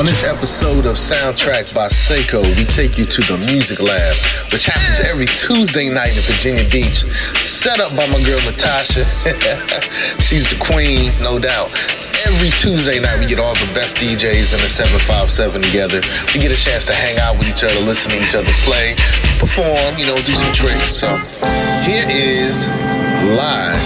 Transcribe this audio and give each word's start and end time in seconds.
On 0.00 0.06
this 0.06 0.24
episode 0.24 0.88
of 0.88 0.96
Soundtrack 0.96 1.76
by 1.76 1.84
Seiko, 1.84 2.40
we 2.56 2.64
take 2.64 2.96
you 2.96 3.04
to 3.04 3.20
the 3.28 3.36
Music 3.52 3.84
Lab, 3.84 4.16
which 4.48 4.64
happens 4.64 4.96
every 5.04 5.28
Tuesday 5.28 5.92
night 5.92 6.16
in 6.16 6.24
Virginia 6.24 6.64
Beach. 6.72 7.04
Set 7.44 7.84
up 7.84 7.92
by 7.92 8.08
my 8.08 8.16
girl 8.24 8.40
Natasha. 8.48 9.04
She's 10.24 10.48
the 10.48 10.56
queen, 10.56 11.12
no 11.20 11.36
doubt. 11.36 11.68
Every 12.24 12.48
Tuesday 12.56 12.96
night, 12.96 13.20
we 13.20 13.28
get 13.28 13.44
all 13.44 13.52
the 13.60 13.68
best 13.76 14.00
DJs 14.00 14.56
in 14.56 14.64
the 14.64 14.72
757 14.72 15.68
together. 15.68 16.00
We 16.32 16.40
get 16.40 16.48
a 16.48 16.56
chance 16.56 16.88
to 16.88 16.96
hang 16.96 17.20
out 17.20 17.36
with 17.36 17.52
each 17.52 17.60
other, 17.60 17.84
listen 17.84 18.08
to 18.08 18.24
each 18.24 18.32
other 18.32 18.48
play, 18.64 18.96
perform, 19.36 20.00
you 20.00 20.08
know, 20.08 20.16
do 20.24 20.32
some 20.32 20.52
tricks. 20.56 20.96
So 20.96 21.12
here 21.84 22.08
is 22.08 22.72
live 23.36 23.84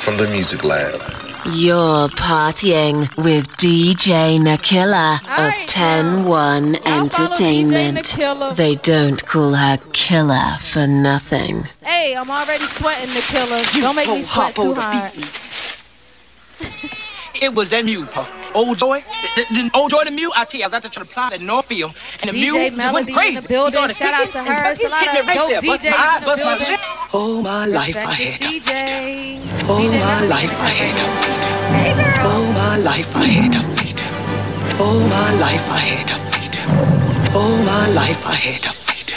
from 0.00 0.16
the 0.16 0.32
Music 0.32 0.64
Lab. 0.64 1.21
You're 1.44 2.06
partying 2.08 3.00
with 3.16 3.48
DJ 3.56 4.38
Nakilla 4.38 5.18
of 5.26 5.66
10 5.66 6.24
1 6.24 6.76
Entertainment. 6.86 8.56
They 8.56 8.76
don't 8.76 9.26
call 9.26 9.52
her 9.52 9.76
Killer 9.92 10.56
for 10.60 10.86
nothing. 10.86 11.68
Hey, 11.82 12.14
I'm 12.14 12.30
already 12.30 12.64
sweating 12.66 13.12
the 13.12 13.20
killer. 13.22 13.60
Don't 13.82 13.96
make 13.96 14.08
me 14.08 14.22
sweat 14.22 14.54
too 14.54 14.74
hard. 14.74 15.12
It 17.42 17.52
was 17.54 17.70
that 17.70 17.84
mule, 17.84 18.06
Paul. 18.06 18.28
Old 18.54 18.78
Joy, 18.78 19.02
the, 19.36 19.44
the, 19.50 19.70
old 19.74 19.90
Joy 19.90 20.04
the 20.04 20.10
mule. 20.10 20.32
I 20.36 20.44
tell 20.44 20.58
you, 20.58 20.64
I 20.64 20.66
was 20.68 20.74
out 20.74 20.82
there 20.82 20.90
trying 20.90 21.06
to 21.06 21.12
plot 21.12 21.32
at 21.32 21.40
Northfield, 21.40 21.94
and 22.20 22.30
the 22.30 22.34
mule 22.34 22.58
just 22.58 22.92
went 22.92 23.08
in 23.08 23.14
crazy. 23.14 23.40
the 23.40 23.48
building. 23.48 23.88
Shout 23.90 24.14
out 24.14 24.26
kicking 24.26 24.44
to 24.44 24.52
her. 24.52 24.72
It's 24.72 24.80
a 24.80 24.88
lot 24.88 25.06
of 25.06 25.26
right 25.26 25.34
dope 25.34 25.48
there. 25.50 25.62
Bust 25.62 25.84
my 25.84 26.16
in 26.16 26.20
the 26.20 26.26
bust 26.26 26.44
my 26.44 26.56
building. 26.56 26.70
lip. 26.70 26.80
Oh, 27.14 27.42
my 27.42 27.66
life 27.66 27.96
I 27.96 28.00
had 28.00 28.40
this 28.40 28.68
DJ. 28.68 29.68
All 29.68 29.82
my 29.82 30.20
life 30.26 30.60
I 30.60 30.68
had. 30.68 30.98
Hey, 31.72 31.92
girl. 31.94 32.26
Oh, 32.26 32.52
my 32.52 32.76
life 32.76 33.16
I 33.16 33.24
had 33.24 33.54
feed. 33.76 34.00
All 34.80 35.00
my 35.00 35.34
life 35.34 35.68
I 35.70 35.78
had 35.78 36.10
feed. 36.10 37.34
All 37.34 37.56
my 37.58 37.88
life 37.88 38.26
I 38.26 38.34
had 38.34 38.60
feed. 38.60 39.14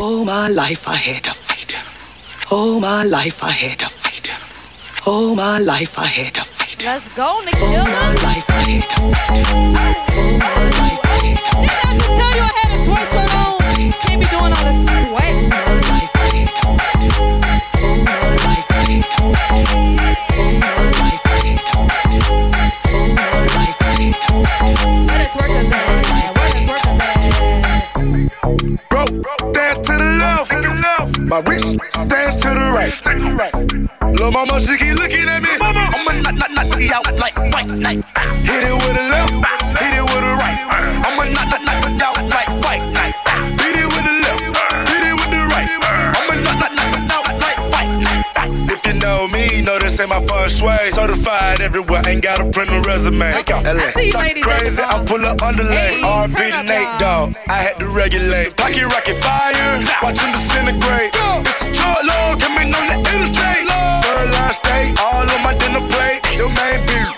All 0.00 0.24
my 0.24 0.48
life 0.48 0.88
I 0.88 0.96
had 0.96 1.26
feed. 1.26 1.74
All 2.50 2.80
my 2.80 3.04
life 3.04 3.42
I 3.44 3.50
had 3.50 3.82
feed. 3.82 4.07
All 5.06 5.34
my 5.34 5.58
life 5.58 5.98
I 5.98 6.06
had 6.06 6.34
to 6.34 6.44
feed. 6.44 6.84
Let's 6.84 7.08
go, 7.16 7.24
All 7.24 7.42
my 7.42 7.50
Nakilla. 7.50 8.22
life 8.22 8.50
I 8.50 8.62
had 8.70 8.90
to 8.90 9.02
feed. 9.26 9.46
All 9.48 10.38
my 10.38 10.64
life 10.80 11.00
I 11.04 11.18
had 11.26 11.38
to 11.46 11.52
Didn't 11.58 11.86
I 11.86 11.94
just 11.98 12.08
tell 12.18 12.34
you 12.38 12.44
I 12.46 12.52
had 12.58 12.70
a 12.70 12.78
sweatshirt 12.86 13.34
on? 13.42 13.92
Can't 14.02 14.20
be 14.22 14.26
doing 14.28 14.52
all 14.54 14.64
this 14.68 14.80
sweat. 14.86 15.34
All 15.34 15.48
my 15.50 15.74
life 15.90 16.16
I 16.16 16.28
had 16.36 16.50
to 16.56 16.68
feed. 16.78 17.14
All 17.82 17.98
my 18.06 18.30
life 18.46 18.70
I 18.70 18.82
had 18.90 19.04
to 19.12 19.24
feed. 19.46 19.70
All 19.74 20.60
my 20.62 20.84
life 21.02 21.26
I 21.26 21.38
had 21.46 21.60
to 21.66 21.78
feed. 21.98 22.24
All 22.30 23.08
my 23.16 23.40
life 23.56 23.82
I 23.82 23.92
had 24.02 24.16
to 24.22 24.34
feed. 24.54 24.78
Where 25.08 25.18
the 25.18 25.28
twerkers 25.34 25.72
at? 25.72 26.36
Where 26.36 26.52
the 26.54 26.60
twerkers 26.66 27.06
at? 27.16 27.32
Broke, 28.90 29.54
stand 29.54 29.84
to 29.84 29.92
the 29.92 30.10
left, 30.20 30.50
to 30.52 30.56
the 30.62 30.74
left. 30.82 30.97
My 31.28 31.40
wrist, 31.44 31.76
stand 31.92 32.38
to 32.40 32.48
the 32.48 32.72
right, 32.72 32.88
to 33.04 33.12
the 33.20 33.32
right. 33.36 33.52
Lil' 34.16 34.32
mama, 34.32 34.56
she 34.64 34.80
keep 34.80 34.96
looking 34.96 35.28
at 35.28 35.42
me. 35.44 35.52
I'ma 35.60 36.24
knock, 36.24 36.40
knock, 36.40 36.50
knock, 36.56 36.68
knock 36.72 36.80
you 36.80 36.88
out 36.88 37.04
like 37.20 37.36
white 37.52 37.68
night. 37.68 38.00
Hit 38.48 38.64
it 38.64 38.72
with 38.72 38.96
a 38.96 39.04
left, 39.12 39.36
hit 39.76 39.92
it 39.92 40.04
with 40.08 40.24
a 40.24 40.34
right. 40.40 40.58
I'ma 41.04 41.28
knock, 41.28 41.52
knock, 41.52 41.62
knock 41.68 41.84
you 41.84 42.00
out 42.00 42.16
like 42.32 42.48
white 42.64 42.87
Know 49.18 49.26
me, 49.34 49.66
know 49.66 49.74
this 49.82 49.98
ain't 49.98 50.14
my 50.14 50.22
first 50.30 50.62
way. 50.62 50.78
Certified 50.94 51.58
everywhere, 51.58 52.06
ain't 52.06 52.22
got 52.22 52.38
a 52.38 52.46
print 52.54 52.70
resume. 52.86 53.26
Take 53.34 53.50
out 53.50 53.66
LA. 53.66 53.90
see 53.90 54.06
you 54.06 54.14
ladies 54.14 54.46
at 54.46 54.62
the 54.70 54.78
Crazy, 54.78 54.78
I 54.78 54.94
pull 55.02 55.18
up 55.26 55.42
underlay. 55.42 55.98
Hey, 55.98 56.06
RB 56.06 56.38
Nate, 56.62 56.94
dog. 57.02 57.34
I 57.50 57.58
had 57.58 57.82
to 57.82 57.90
regulate. 57.98 58.54
Pocket 58.54 58.86
rocket 58.86 59.18
fire, 59.18 59.82
watch 60.06 60.22
him 60.22 60.30
disintegrate. 60.30 61.10
It's 61.50 61.66
a 61.66 61.74
short 61.74 61.98
load, 62.06 62.38
coming 62.38 62.70
on 62.70 62.84
the 62.94 62.98
interstate. 63.10 63.66
Sirloin 64.06 64.54
steak, 64.54 64.94
all 65.02 65.26
on 65.26 65.40
my 65.42 65.50
dinner 65.58 65.82
plate. 65.82 66.22
Your 66.38 66.54
main 66.54 66.78
bitch, 66.86 67.17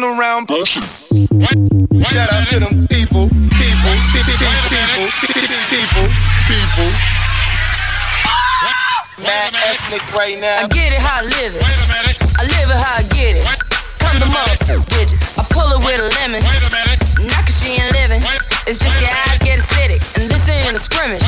running 0.00 0.18
around 0.18 0.48
pushing. 0.48 0.82
Shout 0.82 2.32
out 2.32 2.46
to 2.48 2.60
them 2.60 2.86
people, 2.88 3.28
people, 3.28 3.94
people, 4.16 4.44
people, 4.80 5.06
people, 5.68 6.06
people. 6.48 6.90
Mad 9.20 9.52
ethnic 9.68 10.00
right 10.14 10.40
now. 10.40 10.64
I 10.64 10.68
get 10.68 10.92
it 10.92 11.00
how 11.00 11.20
I 11.20 11.24
live 11.24 11.52
it. 11.54 11.62
I 12.38 12.44
live 12.44 12.70
it 12.70 12.80
how 12.80 12.96
I 12.96 13.04
get 13.12 13.36
it. 13.36 13.44
Come 14.00 14.16
to 14.16 14.28
motherfucking 14.32 14.88
bitches. 14.88 15.38
I 15.38 15.44
pull 15.52 15.68
it 15.76 15.84
with 15.84 16.00
a 16.00 16.08
lemon. 16.22 16.40
Not 17.28 17.44
cause 17.44 17.60
she 17.60 17.76
ain't 17.76 17.92
living. 17.92 18.22
It's 18.66 18.78
just 18.78 19.00
your 19.00 19.12
eyes 19.28 19.38
get 19.44 19.60
acidic, 19.60 20.00
And 20.16 20.30
this 20.30 20.48
ain't 20.48 20.76
a 20.76 20.78
scrimmage. 20.78 21.20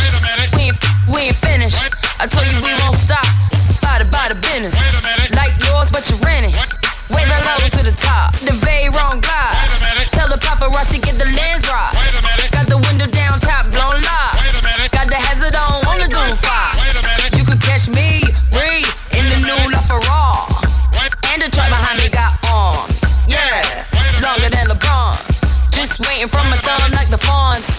lawn. 27.26 27.71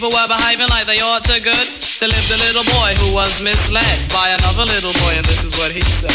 people 0.00 0.16
were 0.16 0.32
behaving 0.32 0.64
like 0.72 0.88
they 0.88 0.96
ought 1.04 1.20
to 1.20 1.36
good. 1.44 1.68
There 2.00 2.08
lived 2.08 2.32
a 2.32 2.40
little 2.48 2.64
boy 2.72 2.96
who 3.04 3.12
was 3.12 3.44
misled 3.44 4.00
by 4.08 4.32
another 4.32 4.64
little 4.72 4.96
boy, 4.96 5.12
and 5.12 5.26
this 5.28 5.44
is 5.44 5.52
what 5.60 5.76
he 5.76 5.84
said. 5.84 6.08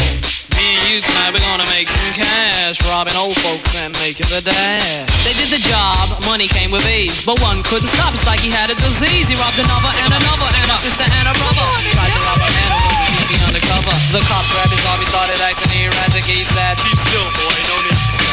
Me 0.58 0.74
and 0.74 0.82
you 0.90 1.06
tonight, 1.06 1.38
we're 1.38 1.46
gonna 1.46 1.70
make 1.70 1.86
some 1.86 2.18
cash, 2.18 2.82
robbing 2.90 3.14
old 3.14 3.38
folks 3.46 3.78
and 3.78 3.94
making 4.02 4.26
the 4.34 4.42
dash. 4.42 5.06
They 5.22 5.38
did 5.38 5.54
the 5.54 5.62
job, 5.62 6.18
money 6.26 6.50
came 6.50 6.74
with 6.74 6.82
ease, 6.90 7.22
but 7.22 7.38
one 7.46 7.62
couldn't 7.62 7.86
stop. 7.86 8.10
It's 8.10 8.26
like 8.26 8.42
he 8.42 8.50
had 8.50 8.74
a 8.74 8.78
disease. 8.82 9.30
He 9.30 9.38
robbed 9.38 9.62
another 9.62 9.94
and 10.02 10.18
another 10.18 10.50
and 10.66 10.70
a 10.74 10.78
sister 10.82 11.06
and 11.06 11.30
a 11.30 11.34
brother. 11.38 11.66
Tried 11.94 12.10
to 12.10 12.22
rob 12.26 12.42
a 12.42 12.50
man 12.50 12.70
who 12.74 12.90
was 12.90 13.10
easy 13.22 13.38
undercover. 13.46 13.94
The 14.18 14.26
cop 14.26 14.50
grabbed 14.50 14.74
his 14.74 14.82
arm, 14.90 14.98
he 14.98 15.06
started 15.06 15.38
acting 15.46 15.70
erratic. 15.78 16.26
He 16.26 16.42
said, 16.42 16.74
"Keep 16.82 16.98
still, 17.06 17.28
boy, 17.38 17.54
no 17.70 17.78
need 17.86 18.02
to 18.02 18.26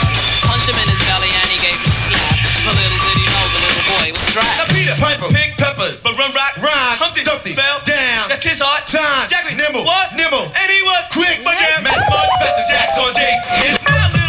Punch 0.49 0.65
him 0.65 0.81
in 0.81 0.89
his 0.89 1.01
belly 1.05 1.32
Strap. 4.33 4.69
Peter. 4.73 4.97
Piper. 4.97 5.29
Pick 5.29 5.61
peppers. 5.61 6.01
But 6.01 6.17
run 6.17 6.33
right, 6.33 6.57
Rhyme. 6.57 6.97
Humpty. 6.97 7.21
Dumpty. 7.23 7.53
Fell 7.53 7.85
down. 7.85 8.33
That's 8.33 8.41
his 8.41 8.65
heart. 8.65 8.89
Time. 8.89 9.29
Jackman. 9.29 9.61
Nimble. 9.61 9.85
What? 9.85 10.17
Nimble. 10.17 10.49
And 10.57 10.69
he 10.73 10.81
was 10.89 11.05
quick. 11.13 11.45
But 11.45 11.53
yeah. 11.61 11.85
Max 11.85 12.01
Martin. 12.09 12.65
Jackson. 12.65 13.13
Jace. 13.13 13.45
His. 13.61 14.22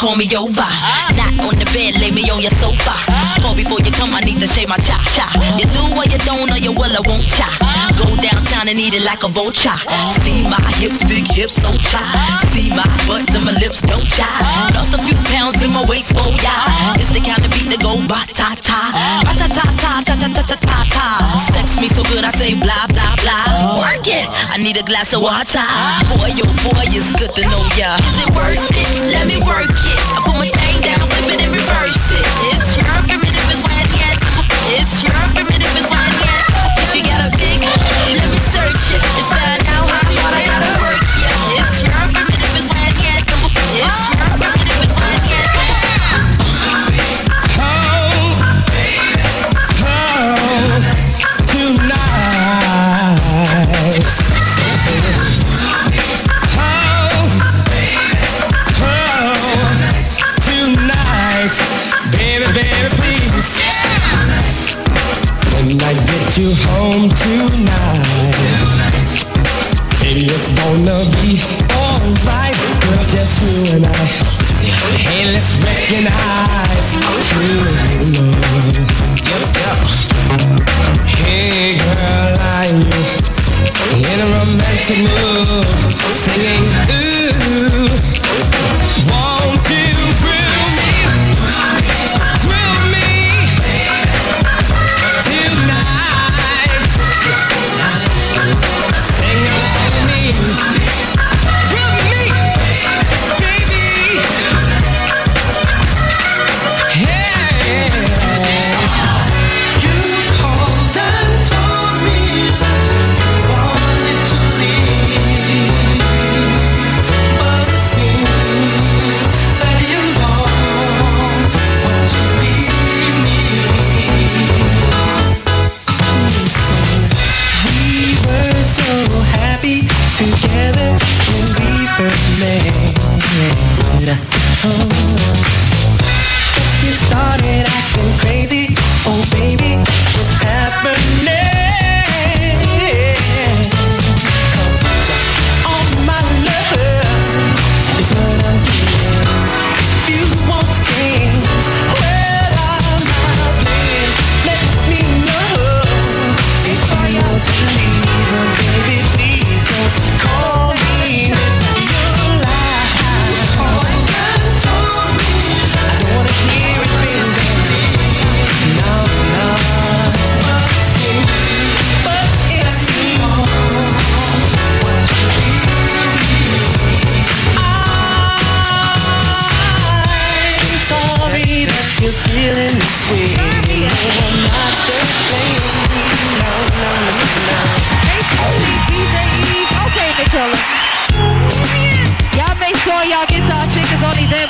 call 0.00 0.16
me 0.16 0.24
over. 0.32 0.64
Not 1.12 1.36
on 1.44 1.54
the 1.60 1.68
bed, 1.76 2.00
lay 2.00 2.10
me 2.10 2.24
on 2.32 2.40
your 2.40 2.50
sofa. 2.56 2.96
Call 3.44 3.54
before 3.54 3.84
you 3.84 3.92
come, 3.92 4.14
I 4.16 4.20
need 4.24 4.40
to 4.40 4.48
shave 4.48 4.68
my 4.68 4.78
cha 4.78 4.96
cha. 5.12 5.28
You 5.60 5.66
do 5.68 5.94
what 5.94 6.10
you 6.10 6.18
don't, 6.24 6.50
or 6.50 6.56
you 6.56 6.72
will, 6.72 6.96
I 6.96 7.02
won't 7.04 7.28
cha. 7.28 7.79
Go 8.00 8.08
downtown 8.24 8.66
and 8.68 8.80
eat 8.80 8.96
it 8.96 9.04
like 9.04 9.22
a 9.24 9.30
vulture. 9.30 9.76
See 10.24 10.40
my 10.48 10.56
hips, 10.80 11.04
big 11.04 11.28
hips, 11.28 11.60
don't 11.60 11.80
try. 11.84 12.04
See 12.48 12.72
my 12.72 12.84
butts 13.04 13.32
and 13.36 13.44
my 13.44 13.52
lips, 13.60 13.84
don't 13.84 14.08
jive. 14.08 14.72
Lost 14.74 14.96
a 14.96 15.00
few 15.04 15.16
pounds 15.28 15.60
in 15.62 15.70
my 15.72 15.84
waist, 15.84 16.16
oh 16.16 16.32
yeah. 16.40 16.96
It's 17.00 17.12
the 17.12 17.20
kind 17.20 17.40
of 17.40 17.50
beat 17.52 17.68
that 17.72 17.80
go 17.84 17.96
ba 18.08 18.20
ta 18.32 18.56
ta, 18.58 18.80
ba 19.24 19.32
ta 19.36 19.46
ta 19.52 19.64
ta 19.68 19.92
ta 20.04 20.14
ta 20.16 20.26
ta 20.32 20.42
ta 20.48 20.56
ta 20.56 20.78
ta. 20.88 21.06
Sex 21.52 21.76
me 21.80 21.88
so 21.88 22.02
good, 22.08 22.24
I 22.24 22.32
say 22.34 22.56
blah 22.58 22.86
blah 22.90 23.14
blah. 23.22 23.80
Work 23.80 24.08
it. 24.08 24.26
I 24.50 24.58
need 24.58 24.76
a 24.80 24.84
glass 24.84 25.12
of 25.12 25.22
water. 25.22 25.64
Boy, 26.10 26.32
yo, 26.34 26.44
boy, 26.66 26.84
it's 26.90 27.12
good 27.16 27.32
to 27.36 27.42
know 27.48 27.64
ya. 27.78 27.96
Is 28.00 28.18
it 28.24 28.30
worth 28.34 28.58
it? 28.58 29.12
Let 29.14 29.24
me 29.30 29.38
work 29.44 29.70
it. 29.70 29.98
I 30.16 30.18
put 30.24 30.36
my 30.36 30.49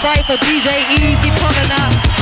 Eventbrite 0.00 0.24
for 0.24 0.36
DJ 0.38 0.88
Easy 0.92 1.30
pulling 1.36 1.70
up. 1.72 2.19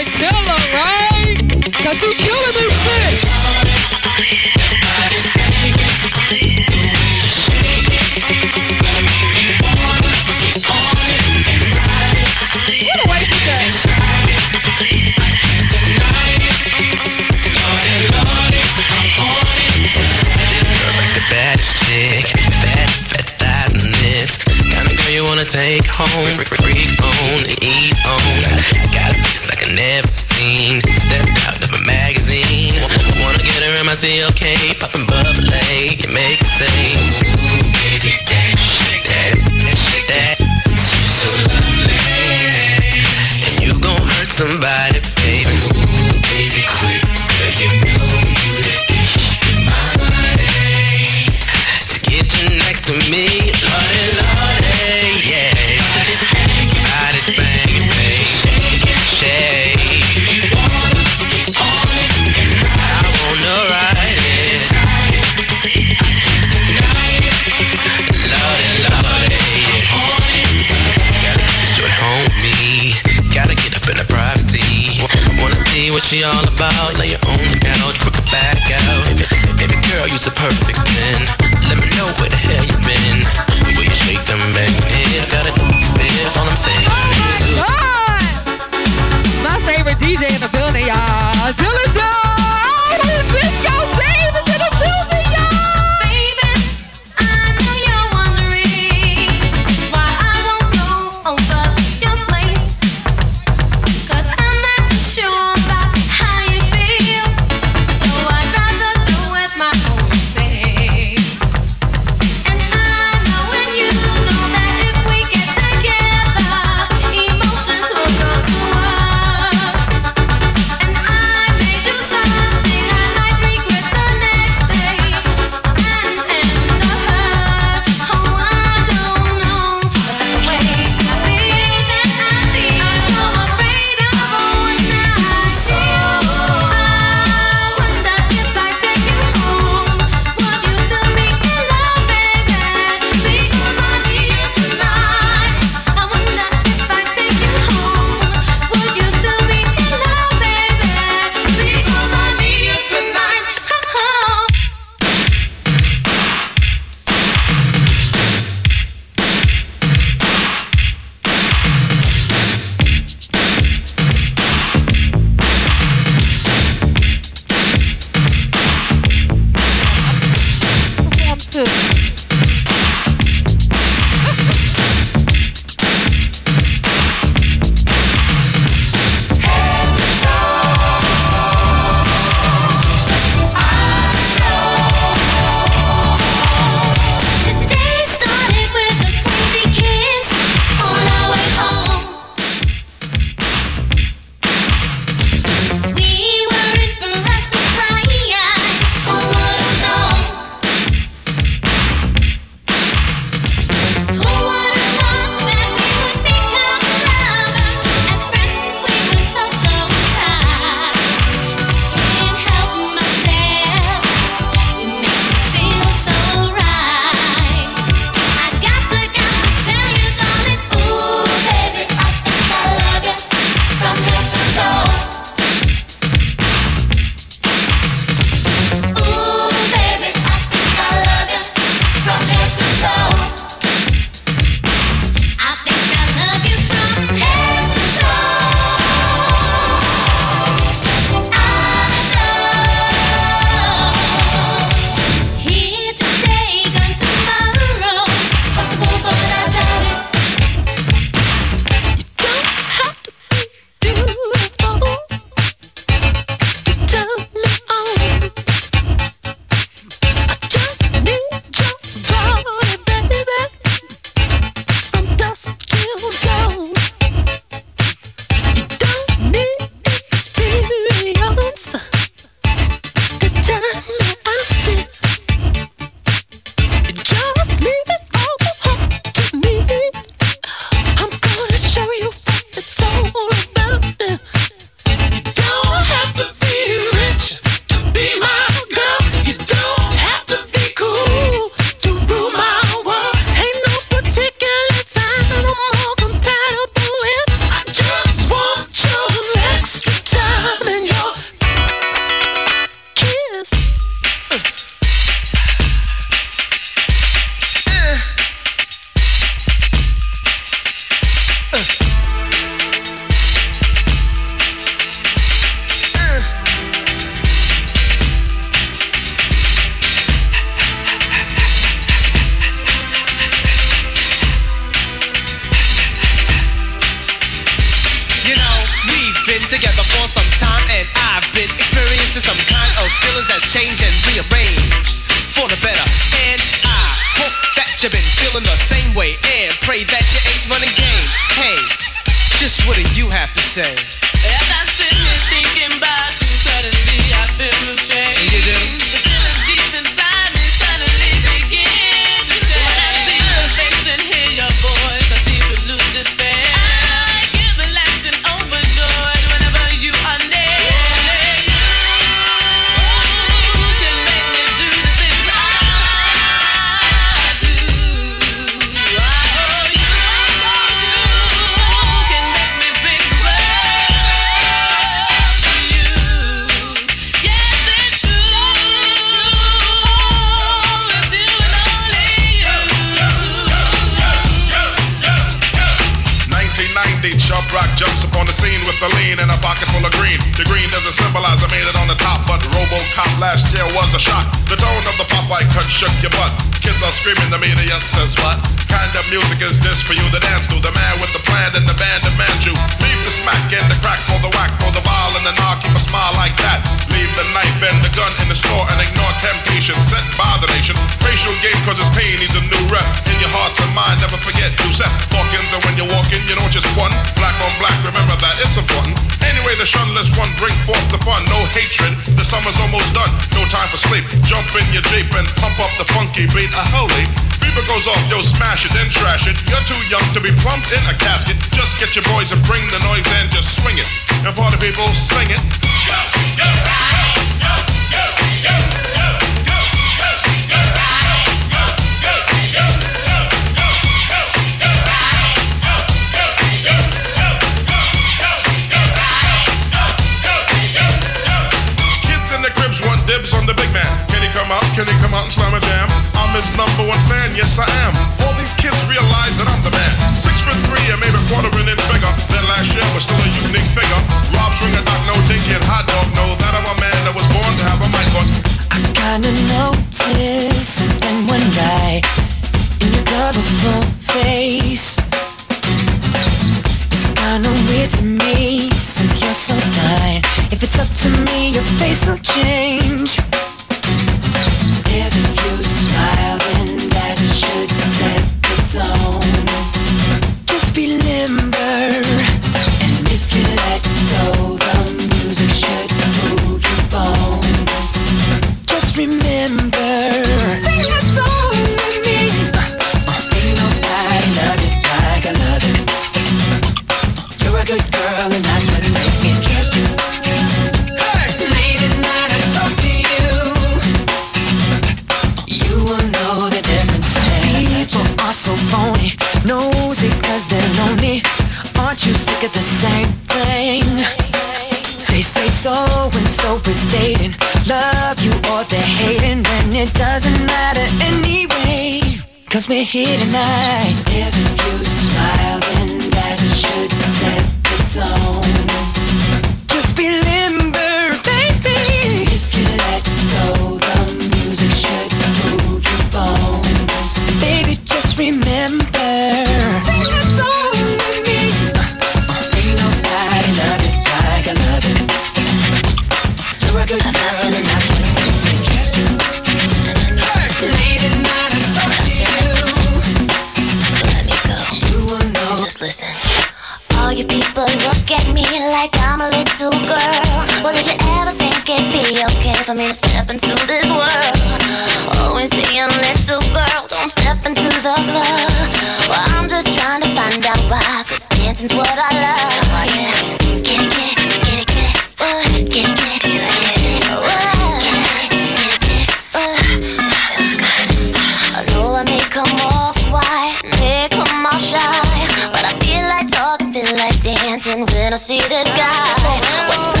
When 597.79 598.13
I 598.13 598.17
see 598.17 598.39
this 598.39 598.71
guy. 598.73 599.67
What's 599.67 600.00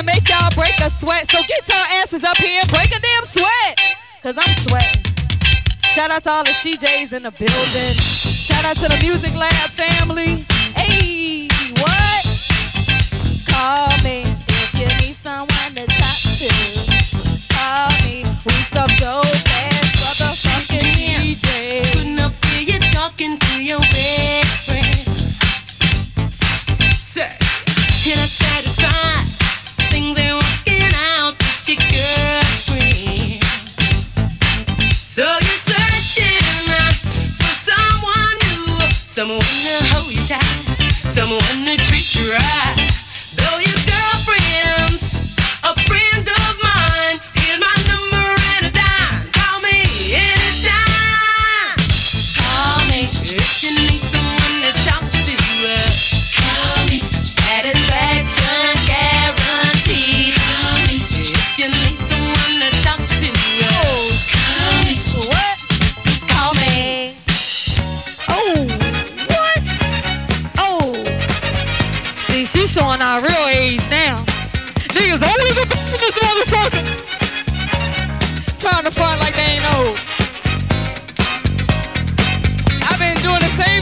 to 0.00 0.06
make 0.06 0.28
y'all 0.28 0.50
break 0.54 0.78
a 0.80 0.90
sweat. 0.90 1.30
So 1.30 1.38
get 1.46 1.68
your 1.68 1.84
asses 2.00 2.24
up 2.24 2.36
here 2.38 2.60
and 2.60 2.70
break 2.70 2.86
a 2.86 3.00
damn 3.00 3.24
sweat. 3.24 3.80
Cause 4.22 4.38
I'm 4.38 4.54
sweating. 4.64 5.02
Shout 5.94 6.10
out 6.10 6.22
to 6.24 6.30
all 6.30 6.44
the 6.44 6.50
CJs 6.50 7.12
in 7.12 7.24
the 7.24 7.32
building. 7.32 7.94
Shout 8.00 8.64
out 8.64 8.76
to 8.76 8.88
the 8.88 8.98
Music 9.02 9.34
Lab 9.36 9.70
family. 9.70 10.46
Hey, 10.76 11.48
what? 11.82 12.24
Call 13.48 13.88
me 14.04 14.24
if 14.24 14.70
you 14.78 14.86
need 14.86 15.16
someone 15.20 15.72
to 15.74 15.84
talk 15.86 16.20
to. 16.40 16.48
Call 17.52 17.90
me. 18.04 18.24
We 18.46 18.54
some 18.72 18.92
dope 18.96 19.26
ass 19.26 19.92
motherfucking 20.00 20.96
DJ. 21.20 21.82
Couldn't 21.92 22.30
feel 22.30 22.62
you 22.62 22.78
talking 22.90 23.38
to 23.38 23.62
your 23.62 23.80
baby. 23.80 24.19
Someone 39.20 39.38
to 39.38 39.84
hold 39.92 40.14
you 40.14 40.24
tight, 40.24 40.90
someone 40.90 41.64
to 41.66 41.76
treat 41.76 42.14
you 42.14 42.32
right. 42.32 42.59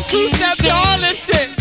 two 0.08 0.26
step 0.28 0.56
to 0.56 0.70
all 0.72 0.98
this 1.00 1.26
shit. 1.26 1.57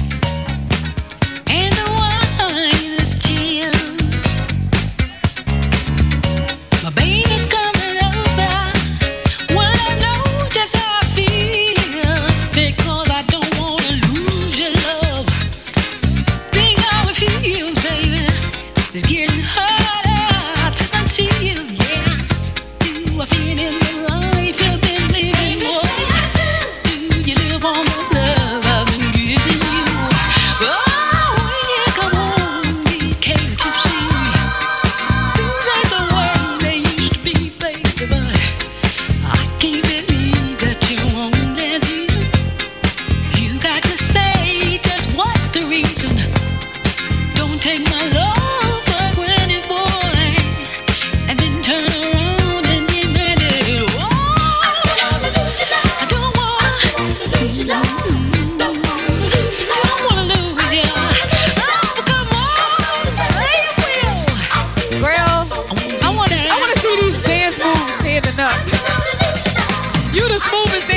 this 70.37 70.51
moment. 70.51 70.87
They 70.87 70.96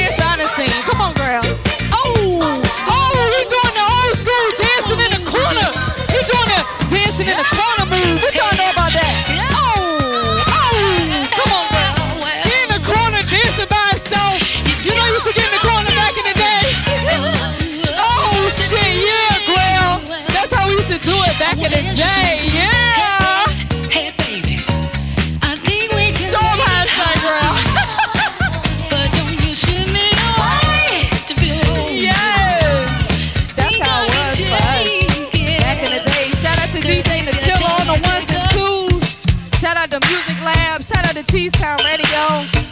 to 41.24 41.32
Cheese 41.32 41.52
Town 41.52 41.78
Radio. 41.84 42.22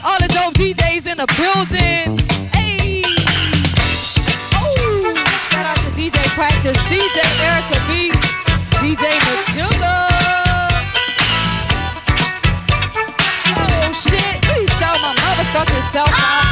All 0.05 0.19
the 0.21 0.29
dope 0.29 0.55
DJs 0.55 1.07
in 1.07 1.17
the 1.19 1.27
building. 1.37 2.19
Hey. 2.53 3.03
Oh, 4.55 5.15
shout 5.51 5.67
out 5.67 5.77
to 5.77 5.91
DJ 5.93 6.17
Practice, 6.35 6.79
DJ 6.89 7.19
Erica 7.45 7.79
B, 7.89 8.11
DJ 8.81 9.19
Matilda. 9.27 10.09
Oh 13.57 13.93
shit, 13.93 14.43
please 14.43 14.71
show 14.79 14.95
my 15.03 15.15
motherfucking 15.15 15.93
self 15.93 16.09
out. 16.13 16.48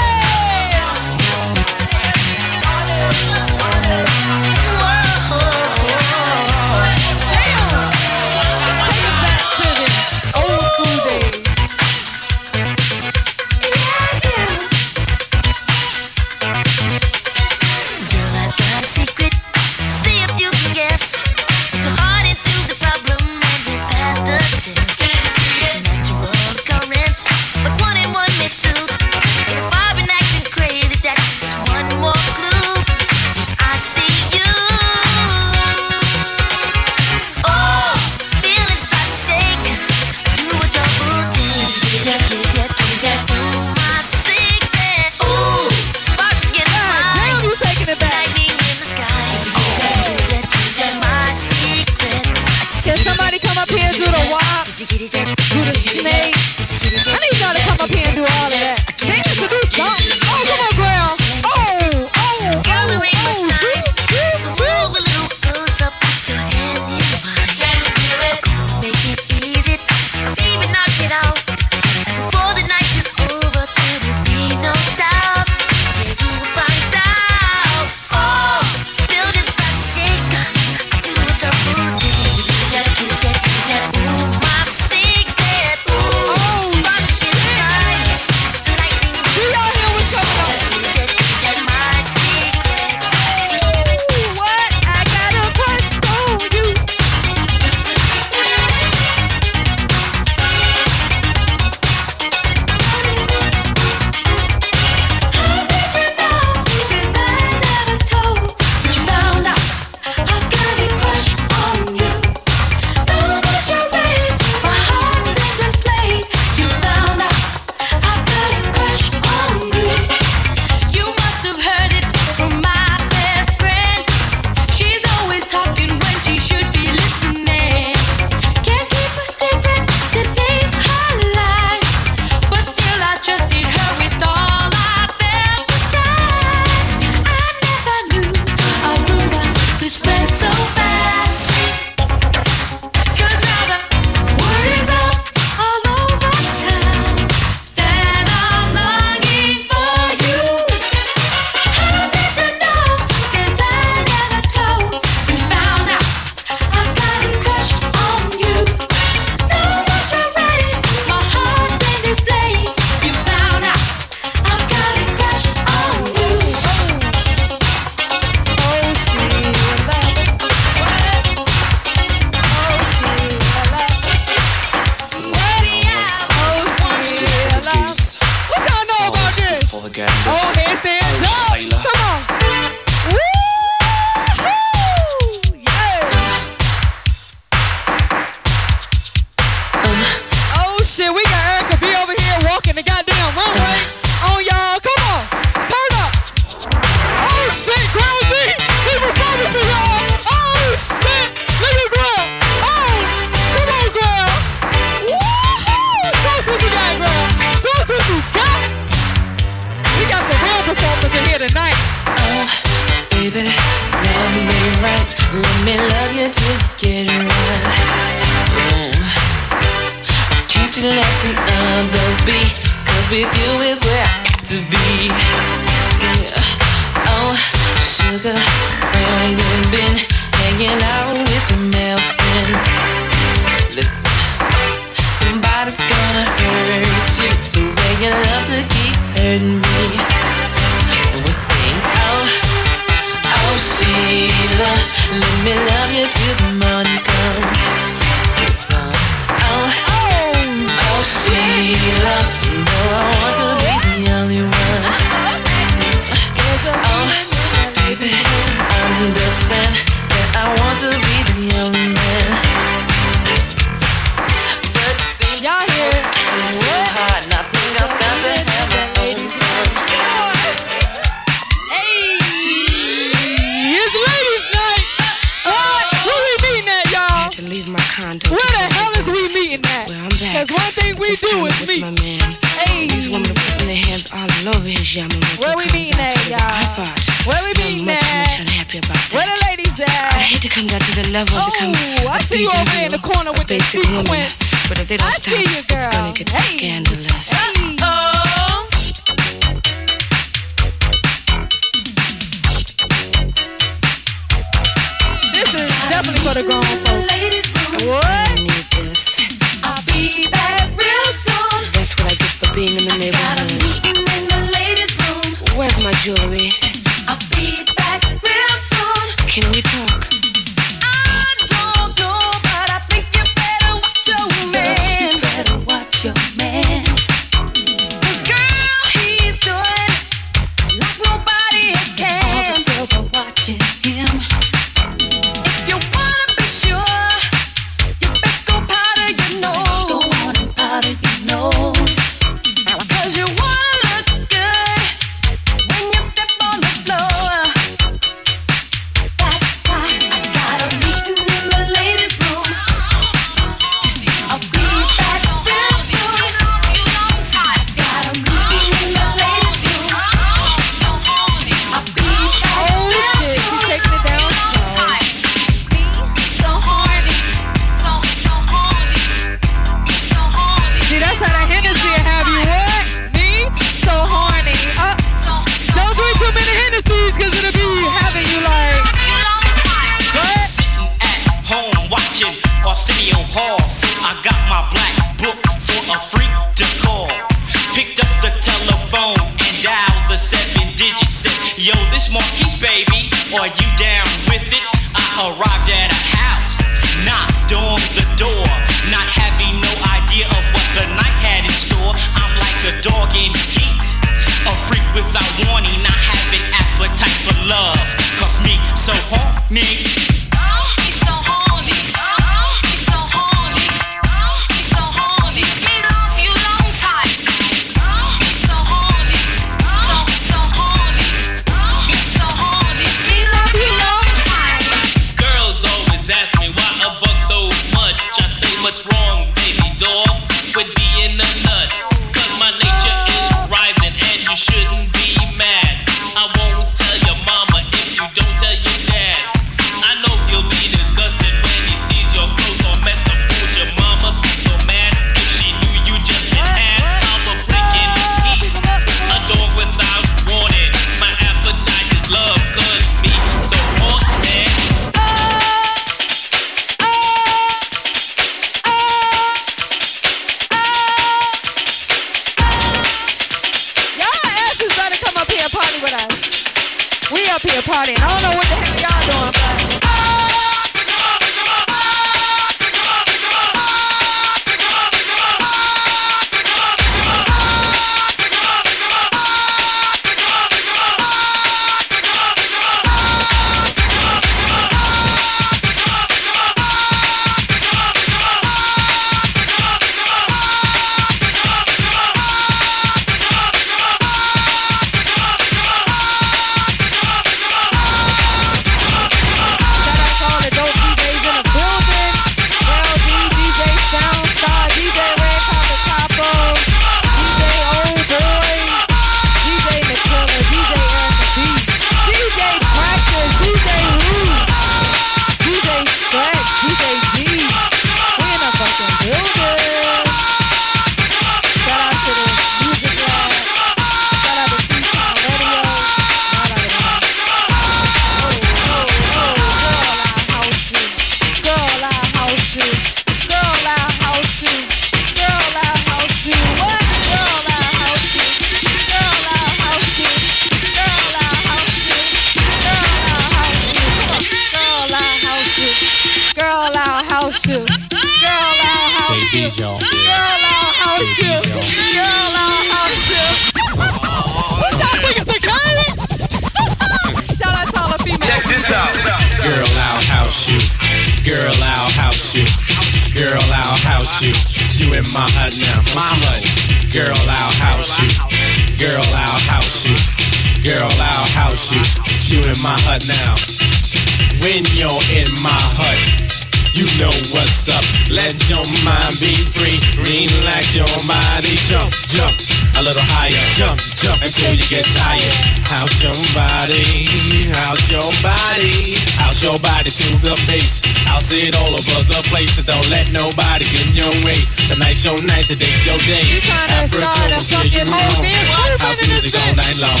your 589.44 589.60
body 589.60 589.92
to 589.92 590.06
the 590.24 590.32
face. 590.48 590.80
I'll 591.12 591.20
see 591.20 591.44
it 591.44 591.54
all 591.60 591.68
over 591.68 592.00
the 592.08 592.20
place, 592.32 592.56
so 592.56 592.64
don't 592.64 592.88
let 592.88 593.12
nobody 593.12 593.68
get 593.68 593.92
in 593.92 594.00
your 594.00 594.14
way. 594.24 594.40
Tonight's 594.72 595.04
your 595.04 595.20
night, 595.20 595.44
today's 595.44 595.84
your 595.84 596.00
day. 596.08 596.24
You 596.24 596.40
trying 596.40 596.72
oh, 596.72 596.88
to 596.88 596.96
start 596.96 597.28
a 597.28 597.40
fucking 597.44 597.88
movie? 597.92 598.32
House 598.80 599.04
music 599.04 599.36
all 599.36 599.52
night 599.52 599.76
long. 599.84 600.00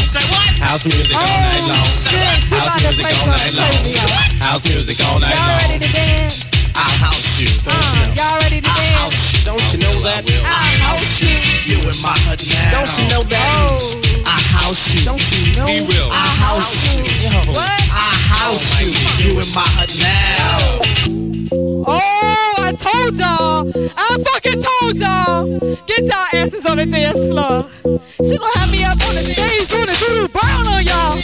House 0.64 0.84
music 0.88 1.12
all 1.20 1.40
night 1.44 1.64
long. 1.68 1.84
House 2.56 2.80
music 2.80 3.04
all 3.04 3.28
night 3.28 3.52
long. 3.52 3.76
House 4.40 4.64
music 4.64 4.96
all 5.04 5.20
night 5.20 5.36
long. 5.36 5.44
Y'all 5.44 5.60
ready 5.60 5.78
to 5.78 5.92
dance? 5.92 6.53
floor. 26.90 27.64
She 28.24 28.36
have 28.36 28.70
me 28.70 28.84
up 28.84 28.98
on 29.08 29.14
the 29.14 30.28
brown 30.32 30.66
on 30.68 30.84
y'all. 30.84 31.16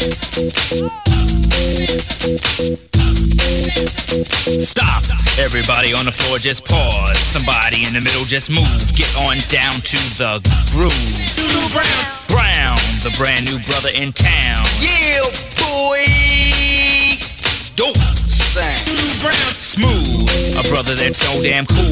Stop. 4.60 5.04
Everybody 5.38 5.92
on 5.94 6.04
the 6.04 6.12
floor 6.12 6.38
just 6.38 6.64
pause. 6.64 7.18
Somebody 7.18 7.84
in 7.84 7.92
the 7.92 8.00
middle 8.00 8.24
just 8.24 8.50
move. 8.50 8.66
Get 8.94 9.10
on 9.16 9.36
down 9.48 9.72
to 9.72 9.98
the 10.16 10.40
groove. 10.72 10.92
Doodle 11.36 11.68
brown. 11.72 12.06
Brown, 12.28 12.76
the 13.02 13.12
brand 13.18 13.44
new 13.44 13.58
brother 13.66 13.90
in 13.94 14.12
town. 14.12 14.64
Yeah, 14.80 15.24
boy. 15.58 16.04
Dope 17.76 18.29
thing. 18.60 18.76
Smooth, 19.60 20.56
a 20.58 20.62
brother 20.68 20.94
that's 20.98 21.20
so 21.22 21.30
damn 21.42 21.64
cool. 21.64 21.88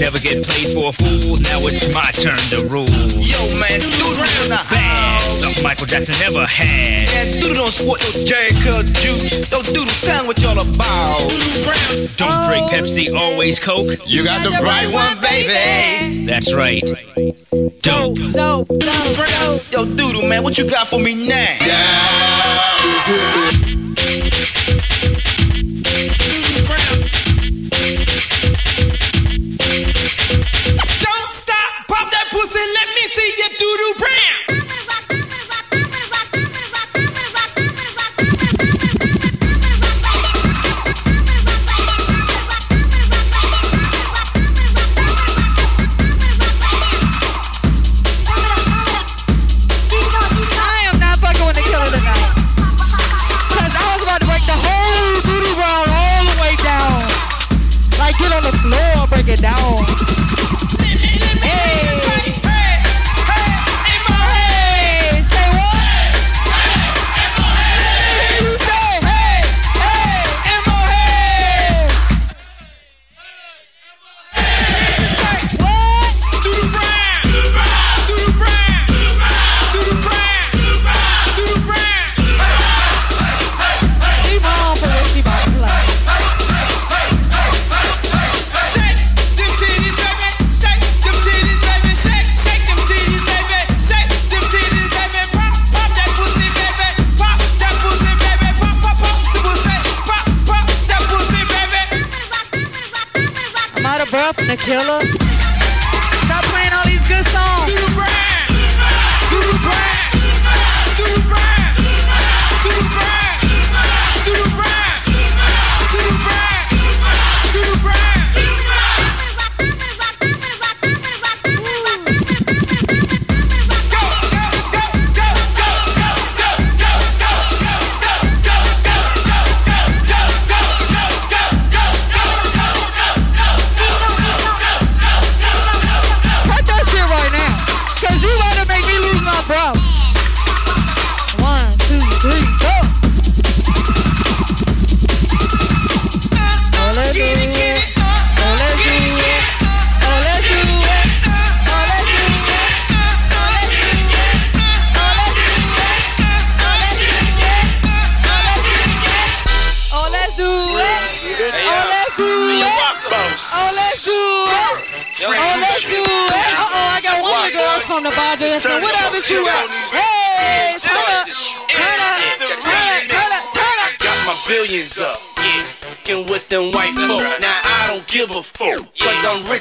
Never 0.00 0.18
get 0.18 0.42
played 0.42 0.72
for 0.74 0.88
a 0.90 0.94
fool. 0.96 1.36
Now 1.44 1.60
it's 1.68 1.92
my 1.94 2.08
turn 2.16 2.34
to 2.56 2.64
rule. 2.66 2.88
Yo, 3.20 3.38
man, 3.60 3.78
dude, 3.78 4.16
round 4.16 4.48
the 4.50 4.58
bad. 4.70 5.20
Stuff 5.20 5.62
Michael 5.62 5.86
Jackson 5.86 6.16
never 6.24 6.46
had. 6.46 7.06
That 7.12 7.30
dude 7.36 7.54
don't 7.54 7.70
sport 7.70 8.00
no 8.00 8.08
Jheri 8.24 8.50
Curl 8.64 8.82
juice. 8.82 9.50
Don't 9.50 9.66
doodle 9.66 9.92
sound 9.92 10.26
what 10.26 10.40
y'all 10.40 10.58
about. 10.58 11.20
Don't 12.16 12.48
drink 12.48 12.70
Pepsi, 12.72 13.12
always 13.14 13.58
Coke. 13.58 13.98
You 14.06 14.24
got 14.24 14.42
the 14.42 14.50
right 14.62 14.90
one, 14.90 15.20
baby. 15.20 16.24
That's 16.26 16.54
right. 16.54 16.82
Dope. 17.82 18.16
Dope. 18.32 18.68
Dope. 18.68 19.70
Yo, 19.70 19.84
doodle, 19.84 20.22
man, 20.26 20.42
what 20.42 20.56
you 20.56 20.64
got 20.68 20.88
for 20.88 20.98
me 20.98 21.28
now? 21.28 21.56
Yeah. 21.60 23.81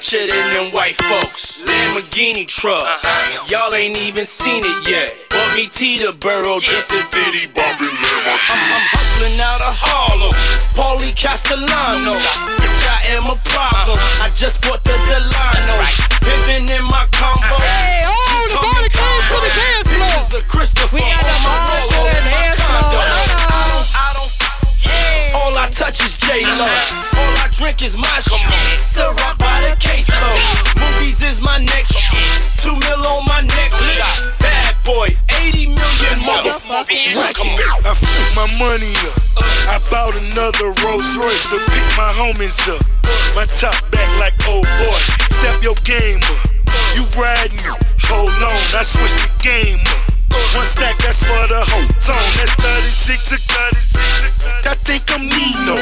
Richer 0.02 0.26
than 0.26 0.54
them 0.54 0.74
white 0.74 0.98
folks. 0.98 1.62
Lamborghini 1.62 2.50
truck, 2.50 2.82
uh-huh. 2.82 3.54
y'all 3.54 3.70
ain't 3.78 3.94
even 4.10 4.26
seen 4.26 4.66
it 4.66 4.80
yet. 4.90 5.14
Bought 5.30 5.54
me 5.54 5.70
Teterboro, 5.70 6.58
just 6.58 6.90
a 6.90 7.02
bitty 7.14 7.46
bumping 7.54 7.94
I'm, 7.94 8.34
I'm 8.34 8.86
hustling 8.90 9.38
out 9.38 9.62
of 9.62 9.78
Harlem, 9.78 10.34
Paulie 10.74 11.14
Castellano. 11.14 12.18
Bitch, 12.58 12.82
I 12.90 13.14
am 13.14 13.30
a 13.30 13.38
problem. 13.46 13.94
Uh-huh. 13.94 14.26
I 14.26 14.34
just 14.34 14.66
bought 14.66 14.82
the 14.82 14.98
Delano, 15.06 15.78
pimping 16.26 16.66
in 16.66 16.86
my 16.90 17.06
combo. 17.14 17.46
Uh-huh. 17.46 17.62
Hey, 17.62 18.02
oh, 18.10 18.42
the 18.50 18.58
body 18.58 18.90
came 18.90 19.22
to 19.30 19.38
the 19.38 19.52
dance 19.54 19.86
floor. 19.86 20.42
Christopher 20.50 20.98
We 20.98 21.06
got 21.06 21.22
the 21.22 21.30
on 21.30 21.46
my 21.46 21.58
body 21.62 21.86
to 21.86 21.94
Rolo, 21.94 22.10
the 22.10 22.22
dance 22.26 22.58
floor. 22.58 23.06
I 23.06 23.70
don't, 23.70 23.86
I 24.02 24.10
don't, 24.18 24.34
all 25.38 25.54
I 25.62 25.70
touch 25.70 26.02
is 26.02 26.11
J 26.32 26.48
Lo. 26.48 26.64
All 26.64 27.36
I 27.44 27.52
drink 27.52 27.84
is 27.84 28.00
my 28.00 28.08
shit. 28.24 28.40
So 28.80 29.04
rock 29.04 29.36
by 29.36 29.58
the 29.68 29.76
caseload. 29.76 30.80
Movies 30.80 31.20
is 31.28 31.44
my 31.44 31.60
next 31.60 31.92
shit. 31.92 32.64
Two 32.64 32.72
mil 32.72 33.04
on 33.04 33.28
my 33.28 33.44
necklace. 33.44 34.24
Bad 34.40 34.80
boy, 34.88 35.12
80 35.52 35.76
million 35.76 36.16
motherfucking 36.24 37.20
records. 37.20 37.60
I 37.84 37.92
put 38.00 38.30
my 38.40 38.48
money 38.64 38.96
up. 39.12 39.20
I 39.76 39.78
bought 39.92 40.16
another 40.16 40.72
Rolls 40.88 41.12
Royce 41.20 41.52
to 41.52 41.60
pick 41.68 41.88
my 42.00 42.16
homies 42.16 42.64
up. 42.72 42.80
My 43.36 43.44
top 43.44 43.76
back 43.92 44.08
like 44.24 44.36
old 44.48 44.64
boy. 44.64 45.00
Step 45.36 45.60
your 45.60 45.76
game 45.84 46.24
up. 46.32 46.48
You 46.96 47.04
riding 47.20 47.60
me. 47.60 47.76
Hold 48.08 48.32
on, 48.40 48.80
I 48.80 48.88
switch 48.88 49.20
the 49.20 49.32
game 49.44 49.84
up. 49.84 50.11
One 50.56 50.66
stack, 50.66 50.98
that's 51.00 51.24
for 51.24 51.44
the 51.48 51.60
whole 51.64 51.88
tone. 52.00 52.30
That's 52.40 52.56
36 52.56 53.30
to 53.30 53.38
36. 53.38 54.68
I 54.68 54.76
think 54.76 55.04
I'm 55.12 55.24
Nino. 55.28 55.76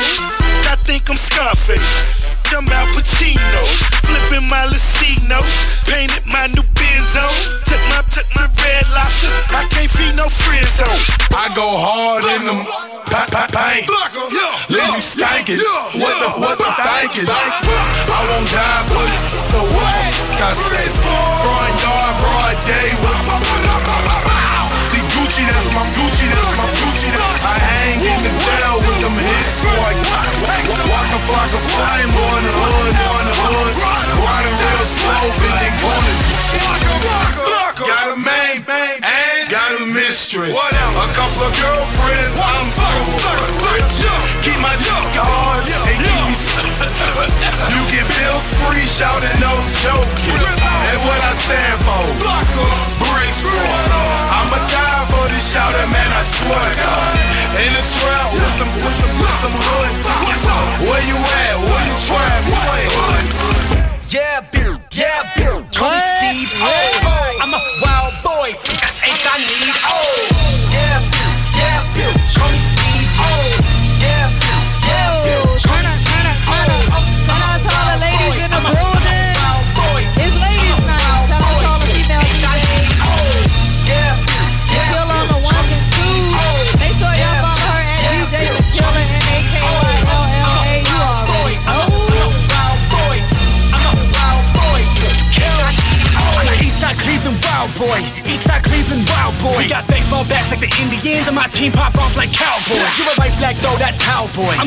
I 0.70 0.76
think 0.86 1.10
I'm 1.10 1.18
Scarface. 1.18 2.26
I'm 2.50 2.66
Al 2.66 2.88
Pacino. 2.97 3.62
Flipping 4.06 4.47
my 4.50 4.66
Lucino. 4.70 5.38
Painted 5.86 6.26
my 6.26 6.47
new 6.54 6.66
Benzo. 6.78 7.26
Took 7.66 7.82
my, 7.93 8.02
took 8.10 8.26
my 8.36 8.45
red 8.50 8.86
lobster. 8.93 9.30
I 9.54 9.66
can't 9.70 9.89
feed 9.89 10.18
no 10.18 10.26
friends 10.30 10.82
home. 10.82 11.02
I 11.38 11.54
go 11.54 11.66
hard 11.70 12.26
in 12.26 12.41
them 12.50 12.62
pa- 13.10 13.30
pa- 13.30 13.50
paint. 13.54 13.86
Ladies 14.70 15.14
stankin'. 15.14 15.62
What 16.02 16.16
the 16.22 16.30
what 16.41 16.58
the 16.58 16.70
thinking? 16.82 17.30
I 17.30 18.22
won't 18.30 18.50
die 18.50 18.84
for 18.89 19.06
it. 19.06 19.22
So 19.30 19.60
what 19.78 19.93
I 20.41 20.54
say? 20.54 20.86
Front 20.89 21.78
yard, 21.86 22.14
broad 22.22 22.58
day. 22.66 22.89
See 22.97 23.79
Gucci, 25.40 25.48
that's 25.56 25.72
my 25.72 25.88
Gucci, 25.96 26.28
that's 26.36 26.52
my 26.60 26.68
Gucci. 26.68 27.08
I 27.16 27.56
hang 27.56 28.04
in 28.04 28.20
the 28.20 28.32
jail 28.44 28.76
with 28.84 29.00
them 29.00 29.16
hit 29.16 29.48
squad. 29.48 29.96
Walk 30.92 31.10
a 31.16 31.20
flock 31.32 31.52
of 31.56 31.64
flame 31.64 32.12
on 32.12 32.44
the 32.44 32.52
hood, 32.52 32.94
on 33.08 33.24
the 33.24 33.36
hood. 33.40 33.74
Riding 34.20 34.58
real 34.60 34.84
slow, 34.84 35.32
bending 35.40 35.76
corners. 35.80 36.22
Got 37.80 38.12
a 38.12 38.18
main, 38.20 38.68
and 38.68 39.48
got 39.48 39.80
a 39.80 39.86
mistress. 39.88 40.52
A 40.52 41.08
couple 41.16 41.48
of 41.48 41.56
girlfriends, 41.56 42.36
I'm 42.36 42.68
so 42.68 42.92
rich. 43.64 44.04
Keep 44.44 44.60
my 44.60 44.76
dick 44.76 45.16
hard 45.16 45.64
and 45.64 46.00
keep 46.04 46.20
me 46.28 46.36
You 47.80 47.82
get 47.88 48.18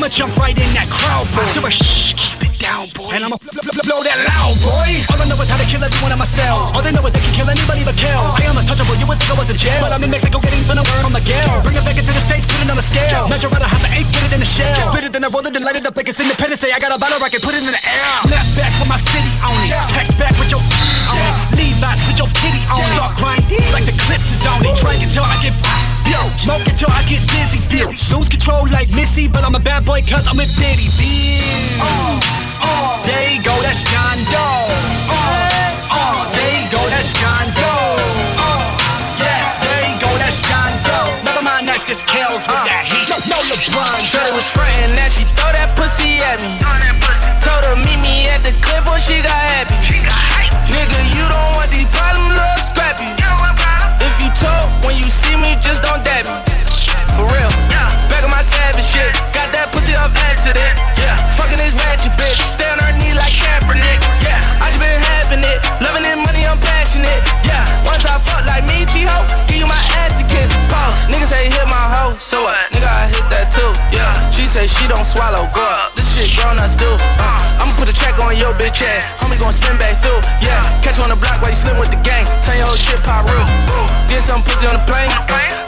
I'ma 0.03 0.11
jump 0.11 0.35
right 0.35 0.51
in 0.51 0.67
that 0.75 0.91
crowd, 0.91 1.23
boy. 1.31 1.47
Do 1.55 1.63
a 1.63 1.71
shh, 1.71 2.11
keep 2.19 2.43
it 2.43 2.51
down, 2.59 2.91
boy. 2.91 3.07
And 3.15 3.23
I'ma 3.23 3.39
blow, 3.39 3.63
blow 3.87 4.03
that 4.03 4.19
loud, 4.27 4.51
boy. 4.59 4.91
All 5.07 5.15
I 5.15 5.31
know 5.31 5.39
is 5.39 5.47
how 5.47 5.55
to 5.55 5.63
kill 5.63 5.79
everyone 5.79 6.11
in 6.11 6.19
my 6.19 6.27
cells. 6.27 6.75
All 6.75 6.83
they 6.83 6.91
know 6.91 7.07
is 7.07 7.15
they 7.15 7.23
can 7.23 7.31
kill 7.31 7.47
anybody 7.47 7.87
but 7.87 7.95
Kells. 7.95 8.35
I 8.35 8.51
am 8.51 8.59
untouchable, 8.59 8.99
you 8.99 9.07
would 9.07 9.15
think 9.23 9.31
I 9.31 9.39
was 9.39 9.47
in 9.47 9.55
jail. 9.55 9.79
But 9.79 9.95
I'm 9.95 10.03
in 10.03 10.11
Mexico 10.11 10.43
getting 10.43 10.59
fun 10.67 10.75
word 10.83 11.07
on 11.07 11.15
my 11.15 11.23
gal. 11.23 11.63
Bring 11.63 11.79
it 11.79 11.87
back 11.87 11.95
into 11.95 12.11
the 12.11 12.19
States, 12.19 12.43
put 12.51 12.59
it 12.59 12.67
on 12.67 12.75
a 12.75 12.83
scale. 12.83 13.31
Measure 13.31 13.47
out 13.47 13.63
how 13.63 13.79
the 13.79 13.87
ape, 13.95 14.11
put 14.11 14.27
it 14.27 14.35
in 14.35 14.43
the 14.43 14.49
shell. 14.59 14.75
Spit 14.91 15.07
it, 15.07 15.15
then 15.15 15.23
I 15.23 15.31
roll 15.31 15.47
it, 15.47 15.55
then 15.55 15.63
light 15.63 15.79
it 15.79 15.87
up 15.87 15.95
like 15.95 16.11
it's 16.11 16.19
independence. 16.19 16.59
Say 16.59 16.75
I 16.75 16.83
got 16.83 16.91
a 16.91 16.99
bottle, 16.99 17.23
rocket, 17.23 17.39
put 17.39 17.55
it 17.55 17.63
in 17.63 17.71
the 17.71 17.79
air. 17.87 18.27
Left 18.27 18.51
back 18.59 18.75
with 18.83 18.91
my 18.91 18.99
city 18.99 19.31
on 19.39 19.55
it. 19.63 19.71
Text 19.87 20.19
back 20.19 20.35
with 20.35 20.51
your 20.51 20.59
on 21.07 21.15
Leave 21.55 21.79
Levi's 21.79 22.03
with 22.11 22.19
your 22.19 22.31
pity 22.43 22.59
on 22.67 22.75
it. 22.75 22.91
Start 22.91 23.15
crying 23.15 23.71
like 23.71 23.87
the 23.87 23.95
clips 24.03 24.35
is 24.35 24.43
on 24.43 24.59
it. 24.67 24.75
Try 24.75 24.99
and 24.99 25.07
tell 25.15 25.23
I 25.23 25.39
get 25.39 25.55
by 25.63 25.92
blow. 26.05 26.25
Smoke 26.35 26.65
until 26.67 26.91
I 26.91 27.01
get 27.07 27.23
dizzy, 27.27 27.61
bitch. 27.71 28.11
Lose 28.13 28.29
control 28.29 28.67
like 28.71 28.89
Missy, 28.91 29.27
but 29.27 29.43
I'm 29.43 29.55
a 29.55 29.63
bad 29.63 29.85
boy 29.85 30.01
cause 30.05 30.27
I'm 30.27 30.39
a 30.39 30.47
Diddy, 30.47 30.87
bitch. 30.99 31.79
Oh, 31.81 32.19
oh, 32.63 33.01
there 33.07 33.27
you 33.33 33.41
go, 33.43 33.55
that's 33.63 33.83
John 33.87 34.17
Doe. 34.29 34.67
Oh, 35.09 35.15
oh, 35.15 35.95
oh, 35.97 36.19
there 36.35 36.53
you 36.59 36.65
go, 36.71 36.81
that's 36.91 37.11
John 37.17 37.45
Doe. 37.55 37.95
Oh, 38.39 38.43
oh, 38.43 38.63
yeah, 39.19 39.43
there 39.63 39.83
you 39.89 39.95
go, 39.99 40.11
that's 40.19 40.39
John 40.43 40.71
Doe. 40.83 41.11
Never 41.23 41.43
mind, 41.43 41.67
that's 41.67 41.83
just 41.83 42.05
Kells 42.07 42.43
with 42.47 42.63
that 42.67 42.83
heat. 42.87 43.07
Uh. 43.11 43.19
No, 43.27 43.37
no 43.37 43.39
LeBron. 43.51 43.99
Shorty 44.03 44.31
was 44.35 44.47
frontin' 44.49 44.95
that 44.95 45.11
she 45.11 45.23
throw 45.35 45.51
that 45.51 45.75
pussy 45.75 46.19
at 46.31 46.41
me. 46.43 46.49
Throw 46.59 46.71
that 46.71 46.95
pussy. 47.03 47.29
Told 47.43 47.63
her 47.67 47.77
meet 47.83 47.99
me 48.03 48.27
at 48.31 48.41
the 48.43 48.53
clip, 48.63 48.83
when 48.87 48.99
she 48.99 49.19
got 49.21 49.42
she 74.83 74.91
don't 74.91 75.07
swallow. 75.07 75.47
Grow 75.55 75.63
up, 75.63 75.95
this 75.95 76.11
shit 76.11 76.35
grown 76.35 76.59
us 76.59 76.75
do. 76.75 76.87
Uh, 77.23 77.39
I'ma 77.63 77.71
put 77.79 77.87
a 77.87 77.95
check 77.95 78.19
on 78.19 78.35
your 78.35 78.51
bitch 78.59 78.83
ass. 78.83 79.07
Homie 79.23 79.39
gon' 79.39 79.55
spin 79.55 79.79
back 79.79 79.95
through. 80.03 80.19
Yeah, 80.43 80.59
catch 80.83 80.99
you 80.99 81.07
on 81.07 81.11
the 81.15 81.19
block 81.23 81.39
while 81.39 81.55
you 81.55 81.59
slim 81.59 81.79
with 81.79 81.87
the 81.87 82.01
gang. 82.03 82.27
Turn 82.43 82.59
your 82.59 82.67
whole 82.67 82.79
shit 82.79 82.99
pop 83.07 83.23
real. 83.23 83.47
Ooh. 83.79 83.87
Get 84.11 84.19
some 84.19 84.43
pussy 84.43 84.67
on 84.67 84.75
the 84.75 84.83
plane. 84.83 85.07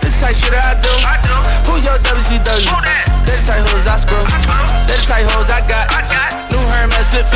This 0.03 0.19
type 0.19 0.35
shit 0.35 0.51
I 0.51 0.75
do. 0.83 0.91
I 1.07 1.15
do. 1.23 1.35
Who 1.71 1.79
your 1.87 1.95
WCW? 2.03 2.67
Who 2.67 2.79
that? 2.83 3.07
That's 3.23 3.47
the 3.47 3.55
type 3.55 3.63
hoes 3.71 3.87
I 3.87 3.95
screw. 4.03 4.19
That's 4.83 5.07
the 5.07 5.15
type 5.15 5.27
hoes 5.31 5.47
I 5.47 5.63
got. 5.63 5.85
I 5.95 6.03
got. 6.11 6.29
New 6.51 6.59
Hermes 6.75 7.07
flip 7.15 7.27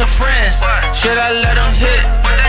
some 0.00 0.08
friends. 0.08 0.62
Should 0.96 1.18
I 1.18 1.30
let 1.42 1.56
them 1.56 1.72
hit? 1.74 2.39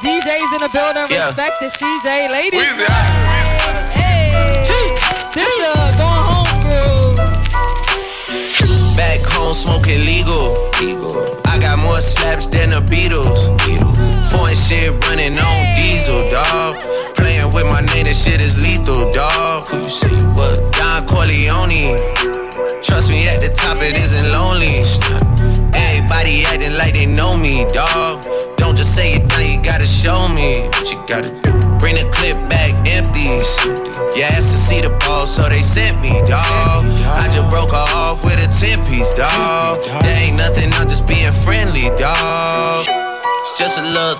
DJs 0.00 0.50
in 0.54 0.60
the 0.62 0.70
building. 0.72 1.06
Yeah. 1.10 1.26
Respect 1.26 1.60
the 1.60 1.68
CJ 1.68 2.30
ladies. 2.30 2.60
Weezy, 2.60 3.63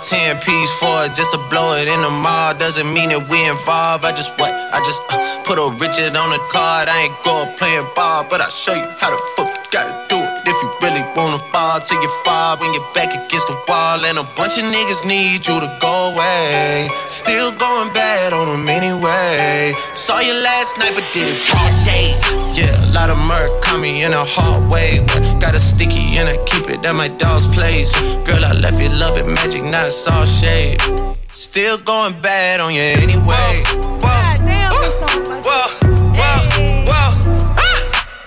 10 0.04 0.36
piece 0.44 0.72
for 0.76 1.08
it 1.08 1.16
just 1.16 1.32
to 1.32 1.40
blow 1.48 1.72
it 1.80 1.88
in 1.88 2.00
the 2.04 2.12
mall. 2.20 2.52
Doesn't 2.52 2.92
mean 2.92 3.08
that 3.08 3.24
we 3.32 3.40
involved. 3.48 4.04
I 4.04 4.12
just 4.12 4.36
what? 4.36 4.52
I 4.52 4.76
just 4.84 5.00
uh, 5.08 5.16
put 5.48 5.56
a 5.56 5.64
Richard 5.80 6.12
on 6.12 6.28
the 6.28 6.40
card. 6.52 6.92
I 6.92 7.08
ain't 7.08 7.16
going 7.24 7.48
playing 7.56 7.88
ball, 7.96 8.28
but 8.28 8.44
I'll 8.44 8.52
show 8.52 8.76
you 8.76 8.84
how 9.00 9.08
the 9.08 9.20
fuck 9.32 9.48
you 9.48 9.64
gotta 9.72 9.96
do 10.12 10.20
it. 10.20 10.32
If 10.44 10.56
you 10.60 10.68
really 10.84 11.00
wanna 11.16 11.40
ball. 11.56 11.80
Till 11.80 11.96
you 12.04 12.12
five 12.20 12.60
when 12.60 12.68
you're 12.76 12.84
back, 12.92 13.16
you 13.16 13.23
Bunch 14.44 14.58
of 14.58 14.68
niggas 14.68 15.08
need 15.08 15.40
you 15.48 15.56
to 15.56 15.70
go 15.80 16.12
away. 16.12 16.90
Still 17.08 17.48
going 17.56 17.90
bad 17.94 18.34
on 18.34 18.44
them 18.44 18.68
anyway. 18.68 19.72
Saw 19.96 20.20
you 20.20 20.34
last 20.34 20.76
night, 20.76 20.92
but 20.92 21.00
did 21.16 21.32
it 21.32 21.40
all 21.56 21.72
day. 21.88 22.12
Yeah, 22.52 22.68
a 22.84 22.92
lot 22.92 23.08
of 23.08 23.16
murk 23.24 23.48
caught 23.64 23.80
me 23.80 24.04
in 24.04 24.12
a 24.12 24.20
hard 24.20 24.70
way. 24.70 25.00
But 25.00 25.24
got 25.40 25.56
a 25.56 25.58
sticky 25.58 26.20
and 26.20 26.28
I 26.28 26.36
keep 26.44 26.68
it 26.68 26.84
at 26.84 26.92
my 26.92 27.08
dog's 27.16 27.48
place. 27.56 27.96
Girl, 28.28 28.44
I 28.44 28.52
left 28.52 28.76
you 28.76 28.92
loving 28.92 29.32
magic, 29.32 29.64
not 29.64 29.88
saw 29.88 30.28
shade. 30.28 30.76
Still 31.32 31.78
going 31.78 32.12
bad 32.20 32.60
on 32.60 32.76
you 32.76 32.84
anyway. 33.00 33.64
Whoa, 34.04 34.44
whoa, 34.44 35.40
whoa, 35.40 35.72
whoa, 36.20 36.84
whoa, 36.84 37.12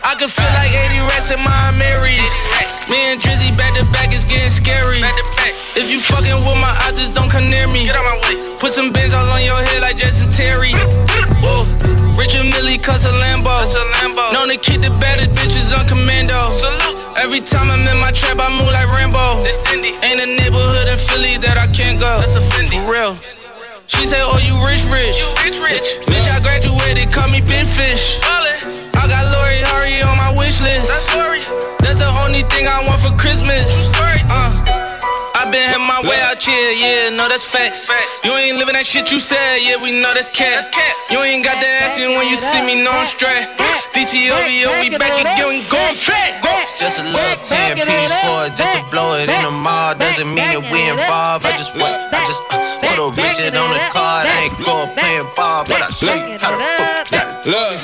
I 0.01 0.18
can 0.18 0.34
feel 0.34 0.49
like 0.57 0.74
80 0.74 0.97
rats 1.13 1.30
in 1.30 1.38
my 1.45 1.78
Marys. 1.78 2.34
Me 2.89 3.13
and 3.13 3.22
Drizzy 3.22 3.53
back 3.53 3.78
to 3.78 3.86
back 3.93 4.09
is 4.18 4.26
getting 4.26 4.49
scary. 4.49 5.05
If 5.78 5.93
you 5.93 6.01
fucking 6.01 6.41
with 6.41 6.57
my 6.57 6.73
eyes, 6.89 6.97
just 6.97 7.13
don't 7.13 7.30
come 7.30 7.53
near 7.53 7.69
me. 7.69 7.86
Get 7.86 7.93
out 7.93 8.01
my 8.01 8.17
way. 8.25 8.57
Put 8.57 8.73
some 8.73 8.89
bins 8.89 9.13
all 9.13 9.30
on 9.30 9.45
your 9.45 9.61
head 9.61 9.86
like 9.86 10.01
Jason 10.01 10.25
Terry. 10.25 10.73
Whoa. 11.38 11.69
Richard 12.17 12.49
Mille 12.49 12.82
cuss 12.82 13.05
a 13.05 13.13
Lambo. 13.21 13.53
That's 13.61 13.78
a 13.78 13.86
Lambo. 14.01 14.25
Known 14.34 14.49
to 14.49 14.57
keep 14.57 14.82
the 14.82 14.89
baddest 14.97 15.38
bitches 15.38 15.69
on 15.78 15.86
commando. 15.86 16.34
Salute. 16.57 16.97
Every 17.21 17.45
time 17.45 17.69
I'm 17.69 17.86
in 17.86 17.93
my 18.01 18.09
trap, 18.09 18.41
I 18.41 18.49
move 18.57 18.73
like 18.73 18.89
Rambo. 18.89 19.45
Ain't 20.01 20.17
a 20.17 20.25
neighborhood 20.41 20.89
in 20.89 20.97
Philly 20.97 21.38
that 21.45 21.61
I 21.61 21.69
can't 21.69 22.01
go. 22.01 22.09
That's 22.25 22.34
a 22.34 22.41
For 22.41 22.82
real. 22.89 23.13
She 23.86 24.09
say, 24.09 24.17
Oh, 24.25 24.41
you 24.41 24.57
rich, 24.65 24.82
rich. 24.89 25.13
You 25.21 25.30
rich, 25.45 25.61
rich. 25.61 25.88
Bitch, 26.09 26.25
I 26.25 26.41
graduated, 26.41 27.13
call 27.13 27.30
me 27.30 27.45
Big 27.45 27.69
Fish. 27.69 28.17
I 28.25 29.05
got 29.05 29.23
Lori 29.30 29.61
Harvey 29.69 30.01
on 30.01 30.17
my 30.17 30.34
wish 30.41 30.57
list. 30.57 30.89
That's 30.89 31.13
Lori. 31.13 31.45
That's 31.86 32.01
the 32.01 32.09
only 32.25 32.41
thing 32.49 32.65
I 32.65 32.82
want 32.89 32.97
for 32.97 33.13
Christmas. 33.13 33.93
I 35.48 35.50
been 35.50 35.64
had 35.64 35.80
my 35.80 36.04
way 36.04 36.20
out 36.28 36.43
here, 36.43 36.76
yeah, 36.76 37.08
no, 37.16 37.24
that's 37.32 37.48
facts. 37.48 37.88
You 38.28 38.36
ain't 38.36 38.60
living 38.60 38.76
that 38.76 38.84
shit 38.84 39.08
you 39.16 39.20
said, 39.24 39.64
yeah, 39.64 39.80
we 39.80 39.95
know 39.95 40.12
that's 40.12 40.28
cat. 40.28 40.68
You 41.08 41.24
ain't 41.24 41.39
got 41.39 41.56
the 41.64 41.72
action 41.88 42.20
when 42.20 42.28
you 42.28 42.36
see 42.36 42.60
me, 42.68 42.84
no 42.84 42.91
I'm 42.91 43.08
straight. 43.08 43.48
DTOVO, 43.95 44.76
we 44.84 44.91
back 45.00 45.16
again, 45.16 45.48
we 45.48 45.64
going 45.72 45.95
fat. 45.95 46.43
Just 46.76 47.00
a 47.00 47.08
little 47.08 47.39
10 47.39 47.80
piece 47.80 48.12
for 48.28 48.43
it, 48.43 48.60
just 48.60 48.76
to 48.76 48.84
blow 48.91 49.16
it 49.16 49.32
in 49.32 49.39
the 49.39 49.56
mall. 49.64 49.95
Doesn't 49.95 50.28
mean 50.36 50.52
that 50.52 50.68
we 50.68 50.84
involved. 50.84 51.48
I 51.48 51.56
just 51.56 51.72
what? 51.80 51.95
I 51.95 52.20
just 52.28 52.43
uh, 52.52 52.60
put 52.84 53.00
a 53.00 53.08
Richard 53.16 53.56
on 53.56 53.72
the 53.72 53.88
card. 53.88 54.28
I 54.28 54.52
ain't 54.52 54.60
going 54.60 54.91
playing 55.00 55.32
ball, 55.32 55.64
but 55.64 55.80
I 55.80 55.88
show 55.95 56.12
you 56.12 56.36
how 56.43 56.52
to 56.52 56.60
fuck 56.76 57.08
that. 57.16 57.48
Look. 57.48 57.80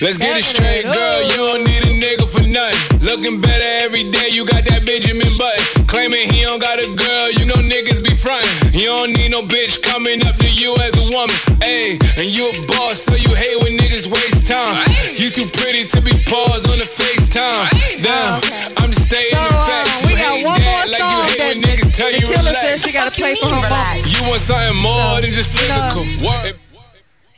Let's 0.00 0.16
get 0.16 0.40
it 0.40 0.44
straight, 0.44 0.84
girl. 0.88 1.20
You 1.28 1.36
don't 1.36 1.64
need 1.68 1.84
a 1.84 1.92
nigga 2.00 2.24
for 2.32 2.40
nothing. 2.48 3.04
Looking 3.04 3.40
better 3.40 3.84
every 3.84 4.08
day. 4.10 4.28
You 4.30 4.46
got 4.46 4.64
that 4.64 4.86
Benjamin 4.86 5.28
Button. 5.36 5.81
Claiming 5.92 6.24
he 6.32 6.40
don't 6.40 6.56
got 6.56 6.80
a 6.80 6.88
girl. 6.96 7.26
You 7.36 7.44
know 7.44 7.60
niggas 7.60 8.00
be 8.00 8.16
frontin'. 8.16 8.72
You 8.72 8.88
don't 8.88 9.12
need 9.12 9.28
no 9.28 9.44
bitch 9.44 9.76
coming 9.84 10.24
up 10.24 10.40
to 10.40 10.48
you 10.48 10.72
as 10.80 10.96
a 10.96 11.04
woman. 11.12 11.36
Ayy, 11.60 12.00
and 12.16 12.32
you 12.32 12.48
a 12.48 12.54
boss, 12.64 13.04
so 13.04 13.12
you 13.12 13.28
hate 13.36 13.60
when 13.60 13.76
niggas 13.76 14.08
waste 14.08 14.48
time. 14.48 14.88
You 15.20 15.28
too 15.28 15.44
pretty 15.52 15.84
to 15.92 16.00
be 16.00 16.16
paused 16.24 16.64
on 16.64 16.80
the 16.80 16.88
FaceTime. 16.88 17.68
Damn, 18.00 18.40
I'm 18.80 18.88
just 18.88 19.04
stating 19.12 19.36
the 19.36 19.52
uh, 19.52 19.68
facts. 19.68 20.00
we 20.08 20.12
You 20.12 20.16
got 20.16 20.32
one 20.40 20.64
more 20.64 20.80
that 20.80 20.88
like 20.88 21.04
you 21.04 21.18
hate 21.28 21.38
that 21.38 21.48
when 21.52 21.60
niggas 21.60 21.92
tell 21.92 22.08
the 22.08 22.24
you 22.24 22.26
killer 22.32 22.40
relax. 22.40 22.64
says 22.64 22.82
she 22.88 22.92
gotta 22.96 23.12
play 23.12 23.36
for 23.36 23.52
her 23.52 23.68
mom. 23.68 24.00
You 24.08 24.24
want 24.32 24.40
something 24.40 24.80
more 24.80 25.20
than 25.20 25.28
just 25.28 25.52
physical. 25.52 26.08
Word. 26.24 26.56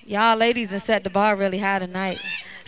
Y'all 0.07 0.37
ladies 0.37 0.71
and 0.71 0.81
set 0.81 1.03
the 1.03 1.11
bar 1.11 1.35
really 1.35 1.59
high 1.59 1.81
tonight. 1.81 2.23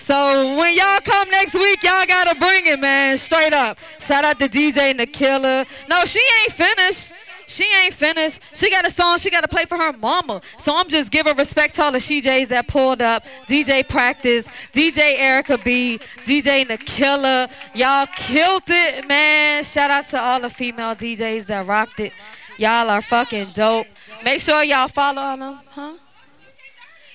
So 0.06 0.54
when 0.56 0.76
y'all 0.76 1.00
come 1.00 1.28
next 1.30 1.52
week, 1.52 1.82
y'all 1.82 2.06
gotta 2.06 2.38
bring 2.38 2.64
it, 2.66 2.78
man. 2.78 3.18
Straight 3.18 3.52
up. 3.52 3.76
Shout 3.98 4.24
out 4.24 4.38
to 4.38 4.48
DJ 4.48 5.12
Killer. 5.12 5.64
No, 5.90 6.04
she 6.04 6.20
ain't 6.42 6.52
finished. 6.52 7.12
She 7.48 7.64
ain't 7.82 7.92
finished. 7.92 8.40
She 8.54 8.70
got 8.70 8.86
a 8.86 8.90
song 8.92 9.18
she 9.18 9.30
gotta 9.30 9.48
play 9.48 9.64
for 9.64 9.76
her 9.76 9.92
mama. 9.92 10.42
So 10.60 10.76
I'm 10.76 10.88
just 10.88 11.10
giving 11.10 11.36
respect 11.36 11.74
to 11.74 11.82
all 11.82 11.90
the 11.90 11.98
CJs 11.98 12.46
that 12.48 12.68
pulled 12.68 13.02
up. 13.02 13.24
DJ 13.48 13.88
Practice, 13.88 14.48
DJ 14.72 15.18
Erica 15.18 15.58
B, 15.58 15.98
DJ 16.24 16.78
Killer. 16.86 17.48
Y'all 17.74 18.06
killed 18.14 18.62
it, 18.68 19.08
man. 19.08 19.64
Shout 19.64 19.90
out 19.90 20.06
to 20.08 20.20
all 20.20 20.38
the 20.38 20.50
female 20.50 20.94
DJs 20.94 21.46
that 21.46 21.66
rocked 21.66 21.98
it. 21.98 22.12
Y'all 22.58 22.88
are 22.90 23.02
fucking 23.02 23.48
dope. 23.54 23.88
Make 24.22 24.40
sure 24.40 24.62
y'all 24.62 24.86
follow 24.86 25.20
on 25.20 25.40
them, 25.40 25.60
huh? 25.70 25.96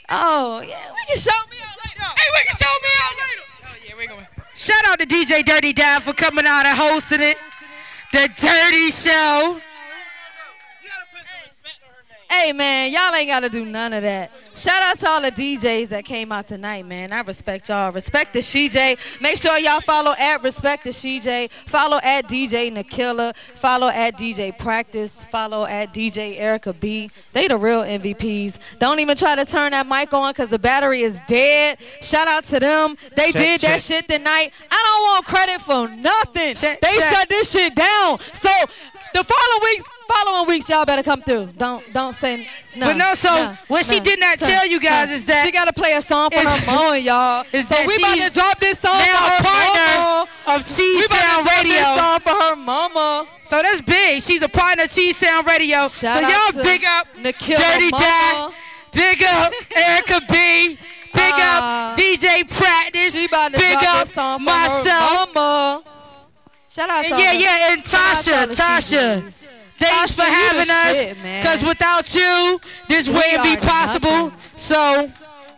Oh, 0.10 0.60
yeah, 0.60 0.92
we 0.92 1.06
can 1.08 1.16
show 1.16 1.32
me. 1.50 1.58
Hey, 2.02 2.30
we 2.34 2.44
can 2.48 2.56
show 2.58 2.74
me 2.84 2.90
out 3.04 3.16
later. 3.18 3.46
Oh, 3.64 3.76
yeah, 3.88 3.96
we 3.98 4.08
going. 4.08 4.28
Shout 4.54 4.84
out 4.88 5.00
to 5.00 5.06
DJ 5.06 5.46
Dirty 5.46 5.74
Dad 5.74 6.04
for 6.04 6.14
coming 6.14 6.46
out 6.46 6.66
and 6.66 6.78
hosting 6.78 7.22
it. 7.22 7.38
The 8.12 8.30
Dirty 8.36 8.92
Show. 8.92 9.71
Hey, 12.32 12.54
man, 12.54 12.94
y'all 12.94 13.14
ain't 13.14 13.28
got 13.28 13.42
to 13.42 13.50
do 13.50 13.66
none 13.66 13.92
of 13.92 14.04
that. 14.04 14.32
Shout 14.56 14.82
out 14.84 15.00
to 15.00 15.08
all 15.10 15.22
the 15.22 15.32
DJs 15.32 15.90
that 15.90 16.06
came 16.06 16.32
out 16.32 16.48
tonight, 16.48 16.86
man. 16.86 17.12
I 17.12 17.20
respect 17.20 17.68
y'all. 17.68 17.92
Respect 17.92 18.32
the 18.32 18.40
CJ. 18.40 19.20
Make 19.20 19.36
sure 19.38 19.58
y'all 19.60 19.82
follow 19.82 20.14
at 20.18 20.42
Respect 20.42 20.86
the 20.86 20.92
CJ. 20.92 21.50
Follow 21.52 22.00
at 22.02 22.30
DJ 22.30 22.72
Nakilla. 22.72 23.36
Follow 23.36 23.90
at 23.90 24.18
DJ 24.18 24.58
Practice. 24.58 25.26
Follow 25.26 25.66
at 25.66 25.94
DJ 25.94 26.40
Erica 26.40 26.72
B. 26.72 27.12
They 27.34 27.50
the 27.50 27.58
real 27.58 27.82
MVPs. 27.82 28.60
Don't 28.80 29.02
even 29.02 29.18
try 29.18 29.36
to 29.36 29.44
turn 29.44 29.72
that 29.72 29.86
mic 29.86 30.14
on 30.14 30.32
because 30.32 30.52
the 30.52 30.60
battery 30.60 31.02
is 31.02 31.20
dead. 31.28 31.82
Shout 32.02 32.30
out 32.30 32.46
to 32.46 32.62
them. 32.62 32.96
They 33.14 33.34
Check, 33.34 33.42
did 33.42 33.62
that 33.62 33.82
shit 33.82 34.08
tonight. 34.08 34.52
I 34.72 34.84
don't 34.88 35.04
want 35.04 35.26
credit 35.26 35.60
for 35.60 36.02
nothing. 36.02 36.54
they 36.54 36.98
check. 36.98 37.14
shut 37.14 37.28
this 37.28 37.52
shit 37.52 37.76
down. 37.76 38.20
So 38.20 38.50
the 39.14 39.24
following 39.26 39.62
week, 39.64 39.84
following 40.14 40.48
weeks, 40.48 40.70
y'all 40.70 40.86
better 40.86 41.04
come 41.04 41.22
through. 41.22 41.50
Don't 41.58 41.82
don't 41.94 42.14
say 42.14 42.48
no. 42.76 42.88
But 42.88 42.98
no, 42.98 43.14
so 43.14 43.30
what 43.68 43.86
she 43.86 44.00
did 44.00 44.20
not 44.20 44.40
tell 44.40 44.66
you 44.68 44.80
guys 44.80 45.12
is 45.12 45.26
that 45.26 45.46
she 45.46 45.52
got 45.52 45.68
to 45.68 45.74
play 45.74 45.94
a 45.94 46.02
song 46.02 46.30
for 46.32 46.40
her 46.40 46.66
mom, 46.66 46.98
y'all. 47.02 47.46
is 47.54 47.68
so 47.68 47.76
that 47.76 47.88
we 47.88 47.96
about 47.98 48.18
to 48.28 48.34
drop 48.34 48.60
this 48.60 48.80
song 48.80 48.98
now 48.98 49.18
for 49.18 49.32
her 49.32 49.44
partner 49.44 49.92
mama. 49.96 50.28
of 50.48 50.60
T 50.68 50.96
We 50.98 51.06
about 51.06 51.16
to 51.16 51.22
Sound 51.22 51.44
drop 51.44 51.58
Radio. 51.58 51.74
this 51.76 51.98
song 52.00 52.20
for 52.20 52.36
her 52.44 52.56
mama. 52.56 53.28
So 53.44 53.62
that's 53.62 53.82
big. 53.82 54.22
She's 54.22 54.42
a 54.42 54.50
partner 54.50 54.84
of 54.84 54.92
T 54.92 55.12
Sound 55.12 55.46
Radio. 55.48 55.88
Shout 55.88 56.20
so 56.20 56.24
out 56.24 56.54
y'all 56.56 56.64
big 56.64 56.84
up 56.86 57.08
Nikhil 57.20 57.58
Dirty 57.60 57.90
Dad. 57.92 58.54
Big 58.94 59.24
up 59.24 59.54
Erica 59.76 60.22
B. 60.30 60.78
Big 61.14 61.34
Ah. 61.36 61.92
up 61.92 61.98
DJ 62.00 62.44
Practice. 62.50 63.14
She 63.16 63.26
about 63.26 63.52
to 63.54 63.60
big 63.60 63.80
drop 63.80 63.96
up 63.96 64.06
this 64.08 64.14
song 64.16 64.40
for 64.40 64.46
myself. 64.46 65.28
her 65.28 65.34
mama. 65.36 65.84
Shout 66.70 66.90
out 66.90 67.04
to 67.06 67.14
And 67.14 67.20
yeah, 67.22 67.34
yeah, 67.34 67.74
and 67.74 67.86
shout 67.86 68.16
out 68.16 68.24
to 68.24 68.32
all 68.34 68.48
Tasha, 68.48 69.20
Tasha. 69.22 69.48
Thanks 69.82 70.12
Tasha, 70.14 70.24
for 70.24 70.30
having 70.30 70.70
us. 70.70 71.04
shit. 71.04 71.44
Cause 71.44 71.64
without 71.64 72.14
you, 72.16 72.60
this 72.88 73.08
We 73.08 73.16
wouldn't 73.16 73.44
be 73.44 73.56
possible. 73.58 74.10
nothing. 74.32 74.40
So 74.56 75.10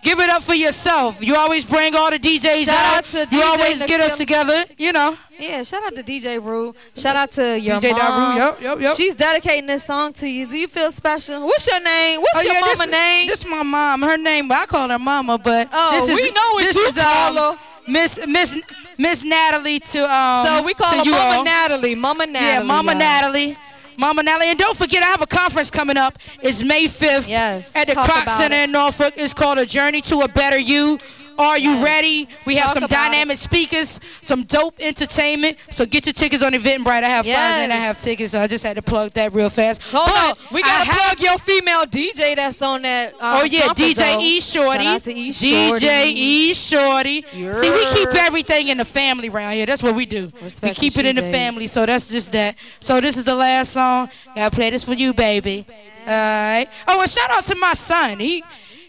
give 0.04 0.20
it 0.20 0.30
up 0.30 0.42
for 0.44 0.54
yourself. 0.56 1.24
You 1.24 1.36
always 1.36 1.64
bring 1.66 1.96
all 1.96 2.10
the 2.10 2.20
DJs 2.20 2.66
Shout 2.66 2.70
out. 2.76 3.16
out 3.16 3.32
you 3.32 3.40
DJ 3.40 3.44
always 3.46 3.84
get 3.84 4.00
us 4.02 4.18
together. 4.18 4.66
You 4.78 4.92
know. 4.94 5.18
Yeah, 5.40 5.64
shout 5.64 5.84
out 5.84 5.96
to 5.96 6.04
DJ 6.04 6.42
Rue. 6.44 6.74
Shout 6.96 7.16
out 7.16 7.32
to 7.32 7.60
your 7.60 7.78
DJ 7.78 7.92
mom. 7.98 8.36
Rue, 8.38 8.42
yep, 8.44 8.62
yep, 8.62 8.80
yep. 8.80 8.96
She's 8.96 9.16
dedicating 9.16 9.66
this 9.66 9.84
song 9.84 10.14
to 10.14 10.28
you. 10.28 10.48
Do 10.48 10.58
you 10.58 10.68
feel 10.68 10.92
special? 10.92 11.42
What's 11.44 11.68
your 11.68 11.82
name? 11.82 12.22
What's 12.22 12.38
Oh, 12.40 12.42
your 12.44 12.54
yeah, 12.54 12.60
mama 12.62 12.74
this, 12.86 12.92
name? 12.92 13.28
This 13.28 13.40
is 13.40 13.46
my 13.48 13.64
mom. 13.64 14.02
Her 14.04 14.18
name, 14.18 14.50
I 14.52 14.66
call 14.68 14.88
her 14.90 15.00
mama, 15.00 15.38
but 15.40 15.70
Oh, 15.74 16.00
this 16.06 16.10
is, 16.18 16.24
we 16.24 16.32
know 16.32 16.50
what 16.54 16.64
this 16.64 16.76
you 16.76 16.86
is, 16.86 16.98
um, 17.00 17.58
Miss 17.88 18.20
Miss 18.28 18.62
Miss 18.98 19.24
Natalie 19.26 19.80
to 19.80 20.10
um. 20.10 20.46
so 20.46 20.64
we 20.64 20.74
call 20.76 20.88
her 21.04 21.04
Mama 21.04 21.18
all. 21.40 21.44
Natalie. 21.44 21.96
Mama 21.96 22.26
Natalie. 22.28 22.48
Yeah, 22.48 22.64
Mama 22.64 22.92
y'all. 22.92 23.00
Natalie. 23.00 23.58
Mama 23.98 24.24
Natalie. 24.24 24.50
And 24.50 24.60
don't 24.60 24.78
forget, 24.78 25.04
I 25.04 25.08
have 25.08 25.22
a 25.22 25.28
conference 25.28 25.72
coming 25.72 25.98
up. 25.98 26.16
It's 26.42 26.64
May 26.64 26.86
5th 26.86 27.28
Yes. 27.28 27.76
at 27.76 27.88
the 27.88 27.94
Kroc 27.94 28.28
Center 28.30 28.56
it. 28.56 28.64
in 28.66 28.72
Norfolk. 28.72 29.14
It's 29.18 29.34
called 29.34 29.58
A 29.60 29.66
Journey 29.66 30.02
to 30.02 30.22
a 30.22 30.28
Better 30.28 30.58
You. 30.60 31.00
Are 31.38 31.58
you 31.58 31.84
ready? 31.84 32.28
We 32.46 32.56
have 32.56 32.74
Talk 32.74 32.80
some 32.80 32.88
dynamic 32.88 33.38
speakers, 33.38 34.00
some 34.22 34.44
dope 34.44 34.76
entertainment. 34.80 35.58
So 35.70 35.86
get 35.86 36.06
your 36.06 36.14
tickets 36.14 36.44
on 36.44 36.52
Eventbrite. 36.54 37.04
I 37.04 37.10
have 37.10 37.26
flyers 37.26 37.60
and 37.64 37.74
I 37.74 37.78
have 37.78 38.00
tickets. 38.00 38.32
So 38.32 38.40
I 38.40 38.48
just 38.48 38.64
had 38.64 38.76
to 38.78 38.82
plug 38.82 39.12
that 39.14 39.34
real 39.34 39.50
fast. 39.50 39.82
Hold 39.92 40.06
But 40.08 40.40
on. 40.40 40.48
We 40.54 40.62
gotta 40.62 40.90
plug 40.90 41.20
your 41.20 41.38
female 41.40 41.84
DJ 41.86 42.36
that's 42.36 42.62
on 42.62 42.82
that. 42.84 43.14
Um, 43.14 43.20
Oh 43.22 43.44
yeah, 43.44 43.68
DJ 43.70 43.96
though. 43.96 44.20
E 44.22 44.40
Shorty. 44.40 44.84
E 45.12 45.32
Shorty. 45.32 45.82
DJ 45.82 46.06
E 46.14 46.54
Shorty. 46.54 47.22
See, 47.54 47.72
we 47.72 47.86
keep 47.94 48.10
everything 48.16 48.68
in 48.70 48.78
the 48.78 48.86
family 48.86 49.30
around 49.30 49.54
here. 49.54 49.66
That's 49.66 49.84
what 49.84 49.96
we 49.96 50.06
do. 50.06 50.32
Respect 50.42 50.78
we 50.80 50.90
keep 50.90 50.98
it 50.98 51.06
in 51.06 51.16
the 51.16 51.22
family. 51.22 51.68
So 51.68 51.86
that's 51.86 52.10
just 52.10 52.32
that. 52.34 52.56
So 52.80 53.02
this 53.02 53.18
is 53.18 53.26
the 53.26 53.36
last 53.36 53.74
song. 53.74 54.10
Gotta 54.36 54.56
play 54.56 54.70
this 54.70 54.84
for 54.84 54.94
you, 54.94 55.14
baby. 55.14 55.66
Alright. 56.06 56.68
Oh, 56.88 57.02
and 57.02 57.10
shout 57.10 57.30
out 57.32 57.46
to 57.46 57.56
my 57.56 57.74
son. 57.74 58.20
He 58.20 58.44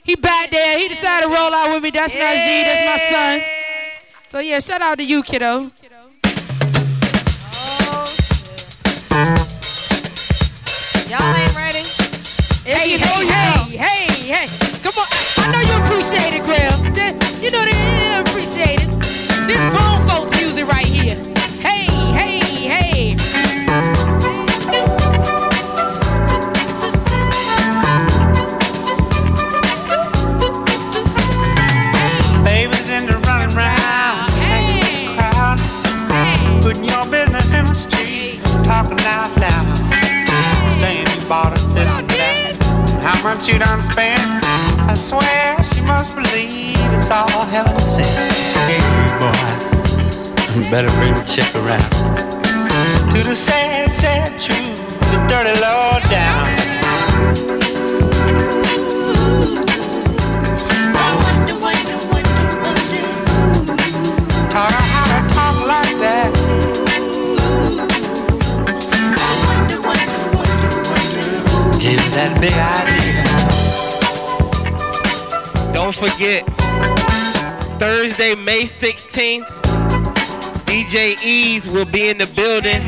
he 0.04 0.14
back 0.16 0.50
there. 0.50 0.78
He 0.78 0.88
decided 0.88 1.26
to 1.26 1.32
roll 1.32 1.52
out 1.52 1.70
with 1.74 1.82
me. 1.82 1.90
That's 1.90 2.14
not 2.14 2.34
Z. 2.36 2.62
That's 2.64 2.84
my 2.86 2.98
son. 3.10 3.42
So 4.28 4.38
yeah, 4.40 4.58
shout 4.60 4.82
out 4.82 4.98
to 4.98 5.04
you, 5.04 5.22
kiddo. 5.22 5.70
Oh, 7.54 8.04
Y'all 11.08 11.20
ain't 11.36 11.56
ready. 11.56 11.84
If 12.64 12.72
Hey, 12.72 12.92
you 12.92 12.98
hey, 12.98 13.22
you 13.22 13.28
hey, 13.28 13.76
hey, 13.76 14.32
hey. 14.32 14.46
Come 14.82 14.96
on. 14.96 15.08
I 15.36 15.52
know 15.52 15.60
you 15.60 15.74
appreciate 15.84 16.32
it, 16.32 16.42
Grill. 16.44 16.76
You 17.44 17.50
know 17.52 17.64
they 17.64 18.20
appreciate 18.24 18.80
it. 18.80 18.88
This 19.46 19.60
grown 19.68 19.93
bought 41.28 41.52
us 41.52 41.64
this 41.72 42.00
and 42.00 42.08
that, 42.10 43.02
how 43.02 43.16
much 43.24 43.48
you 43.48 43.58
done 43.58 43.80
spent. 43.80 44.20
I 44.88 44.94
swear 44.94 45.56
she 45.62 45.80
must 45.86 46.14
believe 46.14 46.76
it's 46.92 47.10
all 47.10 47.44
heaven 47.46 47.78
sent. 47.80 48.04
Hey 48.68 48.80
boy, 49.20 50.70
better 50.70 50.90
bring 51.00 51.14
the 51.14 51.24
chick 51.24 51.48
around. 51.56 51.90
to 53.14 53.22
the 53.24 53.34
sad, 53.34 53.90
sad 53.90 54.38
truth, 54.38 54.80
the 55.12 55.18
dirty 55.28 55.58
low 55.60 55.98
down. 56.10 56.44
Taught 64.52 64.72
her 64.72 64.82
how 64.82 65.20
to 65.20 65.34
talk 65.34 65.66
like 65.66 65.96
that. 66.00 66.43
That 72.14 72.38
big 72.40 72.54
idea. 72.54 73.24
Don't 75.74 75.94
forget, 75.94 76.46
Thursday, 77.80 78.34
May 78.36 78.62
16th, 78.62 79.44
DJ 80.66 81.16
Ease 81.24 81.68
will 81.68 81.84
be 81.86 82.08
in 82.08 82.18
the 82.18 82.26
building. 82.34 82.80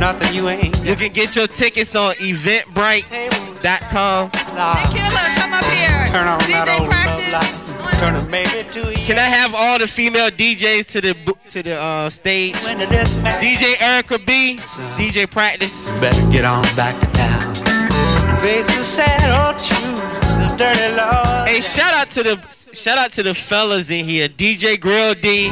Nothing 0.00 0.34
you 0.34 0.48
ain't. 0.48 0.82
You 0.84 0.96
can 0.96 1.12
get 1.12 1.36
your 1.36 1.46
tickets 1.46 1.94
on 1.94 2.14
eventbrite.com. 2.14 4.30
Killer, 4.30 5.28
come 5.36 5.52
up 5.52 5.64
here. 5.66 6.08
Turn 6.10 6.26
on 6.26 6.38
that 6.38 6.66
DJ 6.66 6.80
old 6.80 6.88
practice. 6.90 7.32
love 7.32 7.44
light. 7.44 7.56
Turn 8.00 8.14
a 8.16 8.24
baby 8.30 8.64
to 8.70 8.80
a 8.88 8.92
Can 9.06 9.18
I 9.18 9.28
have 9.28 9.54
all 9.54 9.78
the 9.78 9.86
female 9.86 10.30
DJs 10.30 10.86
to 10.92 11.00
the 11.00 11.14
to 11.50 11.62
the 11.62 11.78
uh, 11.78 12.08
stage? 12.08 12.54
DJ 12.54 13.76
Erica 13.80 14.18
B, 14.18 14.56
DJ 14.96 15.26
Practice. 15.30 15.84
Better 16.00 16.26
get 16.32 16.44
on 16.46 16.62
back 16.76 16.98
to 16.98 17.06
town. 17.12 17.29
Hey, 21.46 21.60
shout 21.60 21.94
out 21.94 22.08
to 22.10 22.22
the 22.22 22.36
shout 22.72 22.96
out 22.96 23.10
to 23.12 23.22
the 23.22 23.34
fellas 23.34 23.90
in 23.90 24.04
here. 24.04 24.28
DJ 24.28 24.80
Grill 24.80 25.14
D. 25.14 25.50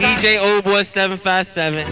DJ 0.00 0.38
Old 0.42 0.64
Boy 0.64 0.82
757. 0.82 1.84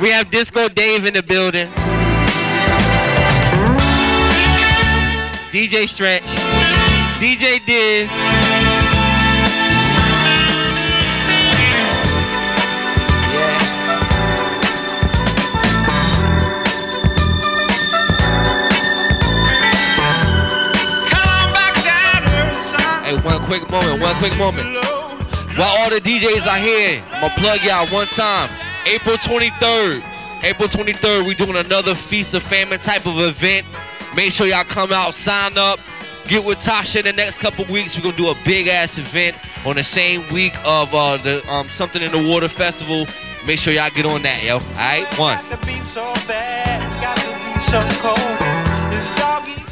We 0.00 0.10
have 0.10 0.30
Disco 0.30 0.68
Dave 0.68 1.04
in 1.04 1.12
the 1.12 1.22
building. 1.22 1.68
DJ 5.52 5.86
Stretch. 5.86 6.22
DJ 7.20 7.64
Diz. 7.66 8.39
One 24.10 24.18
quick 24.18 24.38
moment. 24.38 24.66
While 25.56 25.76
all 25.78 25.90
the 25.90 26.00
DJs 26.00 26.46
are 26.46 26.58
here, 26.58 27.02
I'm 27.12 27.20
gonna 27.20 27.34
plug 27.36 27.62
y'all 27.62 27.86
one 27.88 28.06
time. 28.08 28.50
April 28.86 29.16
23rd. 29.16 30.02
April 30.42 30.68
23rd, 30.68 31.26
we 31.26 31.34
doing 31.34 31.56
another 31.56 31.94
Feast 31.94 32.34
of 32.34 32.42
Famine 32.42 32.78
type 32.80 33.06
of 33.06 33.18
event. 33.20 33.66
Make 34.16 34.32
sure 34.32 34.46
y'all 34.46 34.64
come 34.64 34.90
out, 34.90 35.14
sign 35.14 35.56
up, 35.58 35.78
get 36.24 36.44
with 36.44 36.58
Tasha 36.58 37.00
in 37.00 37.04
the 37.04 37.12
next 37.12 37.38
couple 37.38 37.64
weeks. 37.66 37.96
We're 37.96 38.02
gonna 38.02 38.16
do 38.16 38.30
a 38.30 38.34
big 38.44 38.68
ass 38.68 38.98
event 38.98 39.36
on 39.64 39.76
the 39.76 39.84
same 39.84 40.26
week 40.32 40.54
of 40.64 40.92
uh, 40.94 41.18
the 41.18 41.48
um, 41.52 41.68
Something 41.68 42.02
in 42.02 42.10
the 42.10 42.26
Water 42.28 42.48
Festival. 42.48 43.06
Make 43.46 43.58
sure 43.58 43.72
y'all 43.72 43.90
get 43.90 44.06
on 44.06 44.22
that, 44.22 44.42
yo. 44.42 44.56
Alright? 44.56 45.06
One. 45.18 45.38
So 45.82 46.02
bad, 46.26 46.90
got 47.00 47.16
to 47.16 47.34
be 47.46 47.60
so 47.60 47.80
cold. 48.00 48.90
This 48.90 49.18
doggy 49.18 49.62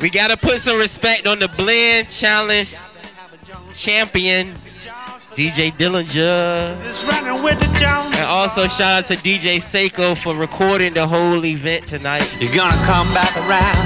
We 0.00 0.08
gotta 0.08 0.36
put 0.36 0.60
some 0.60 0.78
respect 0.78 1.26
on 1.26 1.40
the 1.40 1.48
Blend 1.48 2.10
Challenge 2.10 2.74
champion, 3.74 4.54
DJ 5.34 5.72
Dillinger. 5.76 6.78
is 6.80 7.08
running 7.10 7.42
with 7.42 7.58
the 7.58 7.66
Jones. 7.78 8.16
And 8.16 8.26
also 8.26 8.68
shout 8.68 8.98
out 8.98 9.04
to 9.06 9.16
DJ 9.16 9.56
Seiko 9.56 10.16
for 10.16 10.34
recording 10.34 10.92
the 10.94 11.06
whole 11.06 11.44
event 11.44 11.86
tonight. 11.86 12.28
You're 12.40 12.54
gonna 12.54 12.76
come 12.84 13.08
back 13.14 13.34
around 13.48 13.76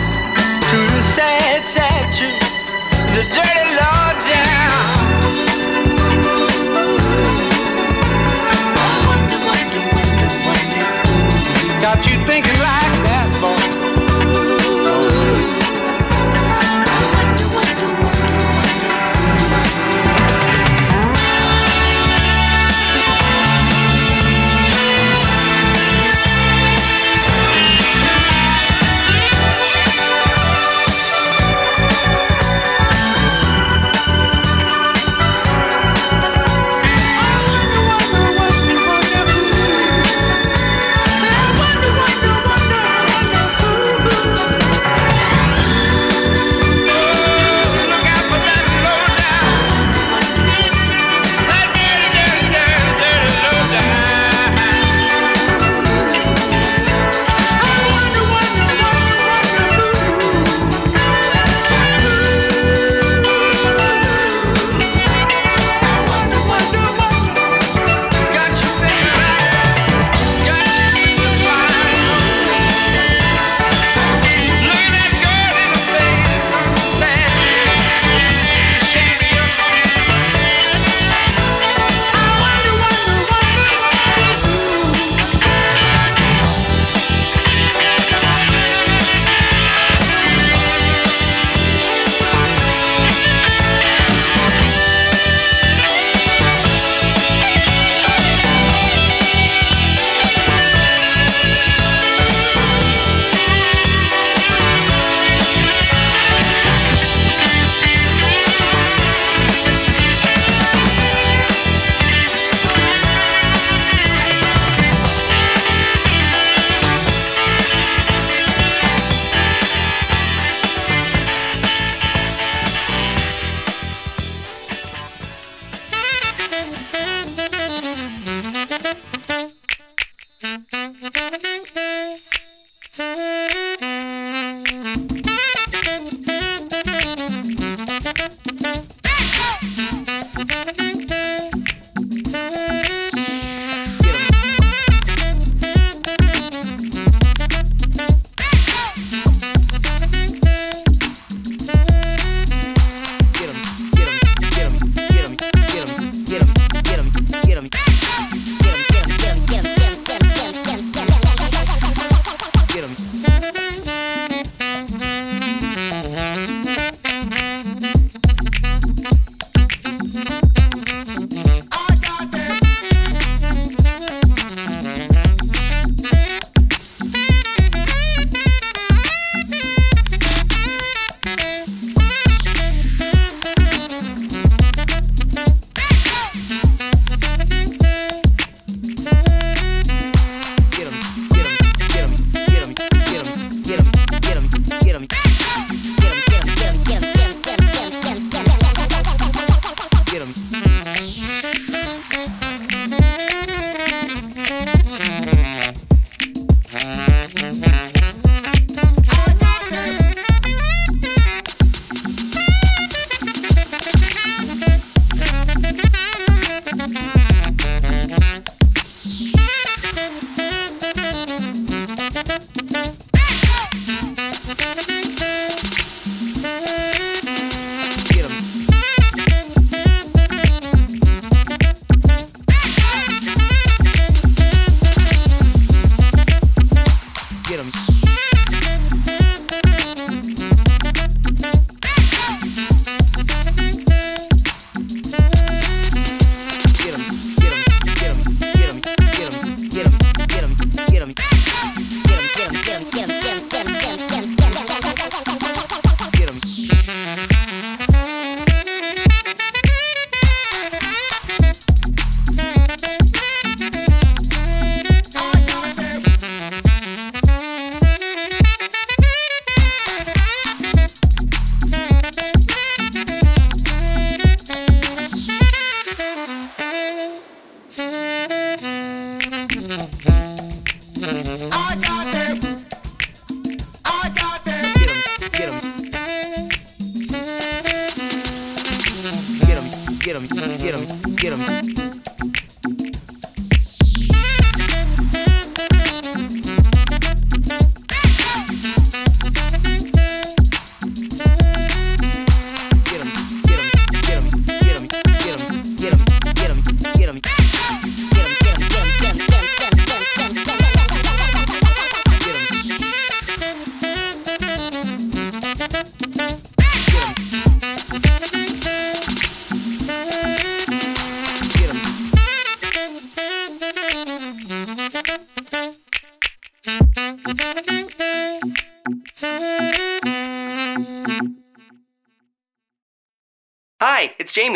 to 0.61 0.77
the 0.77 1.03
sad, 1.03 1.63
sad 1.63 2.15
truth, 2.15 2.41
the 3.15 3.23
dirty 3.35 3.71
law 3.79 4.13
down. 4.27 4.57
Got 11.81 12.07
you 12.07 12.19
thinking 12.27 12.56